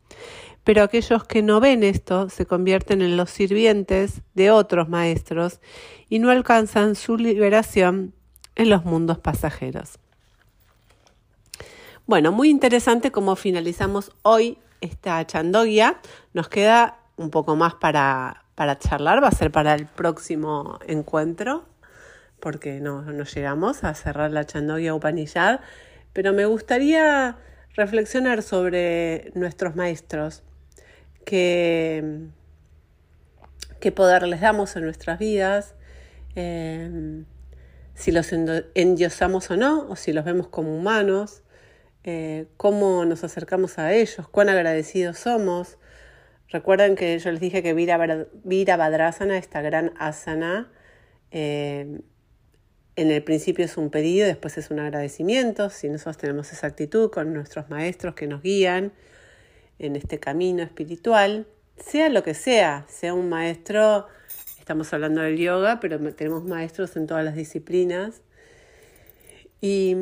Pero 0.64 0.82
aquellos 0.82 1.22
que 1.22 1.40
no 1.40 1.60
ven 1.60 1.84
esto 1.84 2.30
se 2.30 2.46
convierten 2.46 3.00
en 3.00 3.16
los 3.16 3.30
sirvientes 3.30 4.22
de 4.34 4.50
otros 4.50 4.88
maestros 4.88 5.60
y 6.08 6.18
no 6.18 6.30
alcanzan 6.30 6.96
su 6.96 7.16
liberación 7.16 8.12
en 8.56 8.70
los 8.70 8.84
mundos 8.84 9.20
pasajeros. 9.20 10.00
Bueno, 12.08 12.32
muy 12.32 12.50
interesante 12.50 13.12
cómo 13.12 13.36
finalizamos 13.36 14.10
hoy 14.22 14.58
esta 14.80 15.26
chandogia. 15.26 16.00
Nos 16.32 16.48
queda 16.48 16.98
un 17.16 17.30
poco 17.30 17.56
más 17.56 17.74
para, 17.74 18.44
para 18.54 18.78
charlar, 18.78 19.22
va 19.22 19.28
a 19.28 19.32
ser 19.32 19.50
para 19.50 19.74
el 19.74 19.86
próximo 19.86 20.78
encuentro, 20.86 21.66
porque 22.40 22.80
no, 22.80 23.02
no 23.02 23.24
llegamos 23.24 23.84
a 23.84 23.94
cerrar 23.94 24.30
la 24.30 24.44
chandogia 24.44 24.94
Upanishad, 24.94 25.60
pero 26.12 26.32
me 26.32 26.46
gustaría 26.46 27.36
reflexionar 27.74 28.42
sobre 28.42 29.30
nuestros 29.34 29.76
maestros, 29.76 30.42
qué, 31.24 32.28
qué 33.80 33.92
poder 33.92 34.26
les 34.26 34.40
damos 34.40 34.74
en 34.76 34.84
nuestras 34.84 35.18
vidas, 35.18 35.74
eh, 36.34 37.24
si 37.94 38.12
los 38.12 38.32
endiosamos 38.74 39.50
o 39.50 39.56
no, 39.56 39.88
o 39.88 39.96
si 39.96 40.12
los 40.12 40.24
vemos 40.24 40.48
como 40.48 40.76
humanos, 40.76 41.42
eh, 42.04 42.46
cómo 42.56 43.04
nos 43.04 43.24
acercamos 43.24 43.78
a 43.78 43.92
ellos, 43.92 44.28
cuán 44.28 44.48
agradecidos 44.48 45.18
somos. 45.18 45.78
Recuerden 46.48 46.96
que 46.96 47.18
yo 47.18 47.30
les 47.30 47.40
dije 47.40 47.62
que 47.62 47.74
Vira, 47.74 48.76
Vadrasana, 48.76 49.36
esta 49.36 49.60
gran 49.60 49.92
asana, 49.98 50.72
eh, 51.30 52.00
en 52.96 53.10
el 53.10 53.22
principio 53.22 53.64
es 53.64 53.76
un 53.76 53.90
pedido, 53.90 54.26
después 54.26 54.58
es 54.58 54.70
un 54.70 54.80
agradecimiento. 54.80 55.70
Si 55.70 55.88
nosotros 55.88 56.16
tenemos 56.16 56.52
esa 56.52 56.66
actitud 56.66 57.10
con 57.10 57.32
nuestros 57.32 57.70
maestros 57.70 58.14
que 58.14 58.26
nos 58.26 58.42
guían 58.42 58.92
en 59.78 59.94
este 59.94 60.18
camino 60.18 60.62
espiritual, 60.62 61.46
sea 61.76 62.08
lo 62.08 62.22
que 62.22 62.34
sea, 62.34 62.86
sea 62.88 63.14
un 63.14 63.28
maestro, 63.28 64.06
estamos 64.58 64.92
hablando 64.92 65.20
del 65.20 65.36
yoga, 65.36 65.78
pero 65.80 65.98
tenemos 66.14 66.44
maestros 66.44 66.96
en 66.96 67.06
todas 67.06 67.24
las 67.24 67.36
disciplinas, 67.36 68.22
y, 69.60 69.94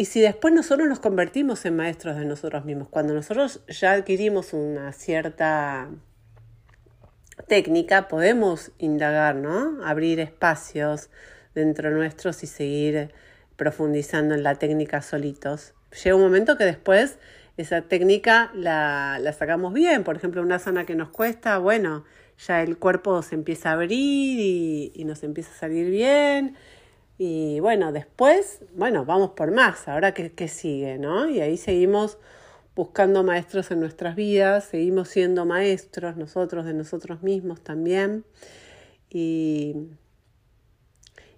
y, 0.00 0.06
si 0.06 0.20
después 0.20 0.54
nosotros 0.54 0.88
nos 0.88 0.98
convertimos 0.98 1.64
en 1.66 1.76
maestros 1.76 2.16
de 2.16 2.24
nosotros 2.24 2.64
mismos, 2.64 2.88
cuando 2.88 3.12
nosotros 3.12 3.60
ya 3.68 3.92
adquirimos 3.92 4.54
una 4.54 4.92
cierta 4.92 5.90
técnica, 7.46 8.08
podemos 8.08 8.72
indagar, 8.78 9.34
¿no? 9.36 9.84
Abrir 9.84 10.20
espacios 10.20 11.10
dentro 11.54 11.90
nuestros 11.90 12.42
y 12.42 12.46
seguir 12.46 13.12
profundizando 13.56 14.34
en 14.34 14.42
la 14.42 14.54
técnica 14.54 15.02
solitos. 15.02 15.74
Llega 16.02 16.16
un 16.16 16.22
momento 16.22 16.56
que 16.56 16.64
después 16.64 17.18
esa 17.58 17.82
técnica 17.82 18.50
la, 18.54 19.18
la 19.20 19.32
sacamos 19.34 19.74
bien. 19.74 20.02
Por 20.02 20.16
ejemplo, 20.16 20.40
una 20.40 20.58
zona 20.58 20.86
que 20.86 20.94
nos 20.94 21.10
cuesta, 21.10 21.58
bueno, 21.58 22.04
ya 22.46 22.62
el 22.62 22.78
cuerpo 22.78 23.20
se 23.22 23.34
empieza 23.34 23.68
a 23.68 23.72
abrir 23.74 24.40
y, 24.40 24.92
y 24.94 25.04
nos 25.04 25.22
empieza 25.24 25.50
a 25.52 25.58
salir 25.58 25.90
bien 25.90 26.56
y 27.22 27.60
bueno, 27.60 27.92
después, 27.92 28.60
bueno, 28.72 29.04
vamos 29.04 29.32
por 29.32 29.52
más, 29.52 29.88
ahora 29.88 30.14
qué, 30.14 30.32
qué 30.32 30.48
sigue, 30.48 30.96
¿no? 30.96 31.28
Y 31.28 31.42
ahí 31.42 31.58
seguimos 31.58 32.16
buscando 32.74 33.22
maestros 33.22 33.70
en 33.70 33.80
nuestras 33.80 34.16
vidas, 34.16 34.64
seguimos 34.64 35.10
siendo 35.10 35.44
maestros 35.44 36.16
nosotros 36.16 36.64
de 36.64 36.72
nosotros 36.72 37.22
mismos 37.22 37.60
también. 37.60 38.24
Y, 39.10 39.90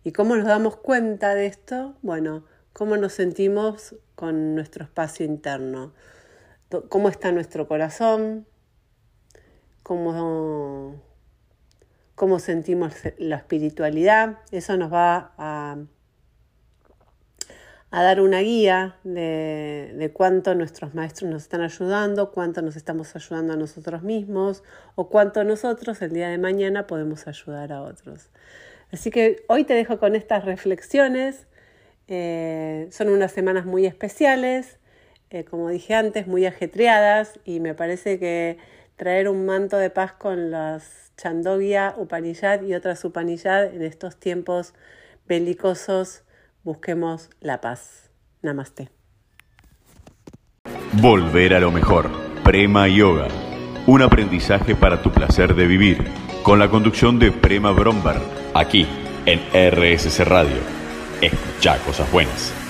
¿Y 0.04 0.12
cómo 0.12 0.36
nos 0.36 0.46
damos 0.46 0.76
cuenta 0.76 1.34
de 1.34 1.46
esto? 1.46 1.96
Bueno, 2.02 2.44
cómo 2.72 2.96
nos 2.96 3.14
sentimos 3.14 3.96
con 4.14 4.54
nuestro 4.54 4.84
espacio 4.84 5.26
interno, 5.26 5.94
cómo 6.90 7.08
está 7.08 7.32
nuestro 7.32 7.66
corazón, 7.66 8.46
cómo, 9.82 11.02
cómo 12.14 12.38
sentimos 12.38 12.94
la 13.18 13.36
espiritualidad. 13.36 14.38
Eso 14.50 14.76
nos 14.76 14.92
va 14.92 15.32
a 17.92 18.02
dar 18.02 18.22
una 18.22 18.40
guía 18.40 18.96
de, 19.04 20.10
cuánto 20.14 20.54
nuestros 20.54 20.94
maestros 20.94 21.30
nos 21.30 21.42
están 21.42 21.60
ayudando, 21.60 22.32
cuánto 22.32 22.62
nos 22.62 22.74
estamos 22.74 23.14
ayudando 23.14 23.52
a 23.52 23.56
nosotros 23.56 24.02
mismos 24.02 24.64
o 24.94 25.10
cuánto 25.10 25.44
nosotros 25.44 26.00
el 26.00 26.12
día 26.12 26.28
de 26.28 26.38
mañana 26.38 26.86
podemos 26.86 27.28
ayudar 27.28 27.70
a 27.70 27.82
otros. 27.82 28.30
Así 28.92 29.10
que 29.10 29.44
hoy 29.46 29.64
te 29.64 29.74
dejo 29.74 29.98
con 29.98 30.16
estas 30.16 30.46
reflexiones. 30.46 31.46
Eh, 32.08 32.88
son 32.90 33.10
unas 33.10 33.30
semanas 33.30 33.66
muy 33.66 33.84
especiales, 33.84 34.78
eh, 35.28 35.44
como 35.44 35.68
dije 35.68 35.94
antes, 35.94 36.26
muy 36.26 36.46
ajetreadas 36.46 37.40
y 37.44 37.60
me 37.60 37.74
parece 37.74 38.18
que 38.18 38.56
traer 39.02 39.28
un 39.28 39.44
manto 39.46 39.78
de 39.78 39.90
paz 39.90 40.12
con 40.12 40.52
las 40.52 41.10
Chandogya, 41.16 41.96
Upanishad 41.98 42.62
y 42.62 42.74
otras 42.74 43.04
Upanishad 43.04 43.74
en 43.74 43.82
estos 43.82 44.16
tiempos 44.16 44.74
belicosos 45.26 46.22
Busquemos 46.62 47.28
la 47.40 47.60
paz. 47.60 48.12
Namaste. 48.42 48.90
Volver 50.92 51.54
a 51.54 51.58
lo 51.58 51.72
mejor. 51.72 52.08
Prema 52.44 52.86
Yoga. 52.86 53.26
Un 53.88 54.02
aprendizaje 54.02 54.76
para 54.76 55.02
tu 55.02 55.10
placer 55.10 55.56
de 55.56 55.66
vivir. 55.66 56.04
Con 56.44 56.60
la 56.60 56.70
conducción 56.70 57.18
de 57.18 57.32
Prema 57.32 57.72
Bromberg. 57.72 58.22
Aquí, 58.54 58.86
en 59.26 59.40
RSC 59.52 60.24
Radio. 60.24 60.60
Escucha 61.20 61.76
cosas 61.78 62.08
buenas. 62.12 62.61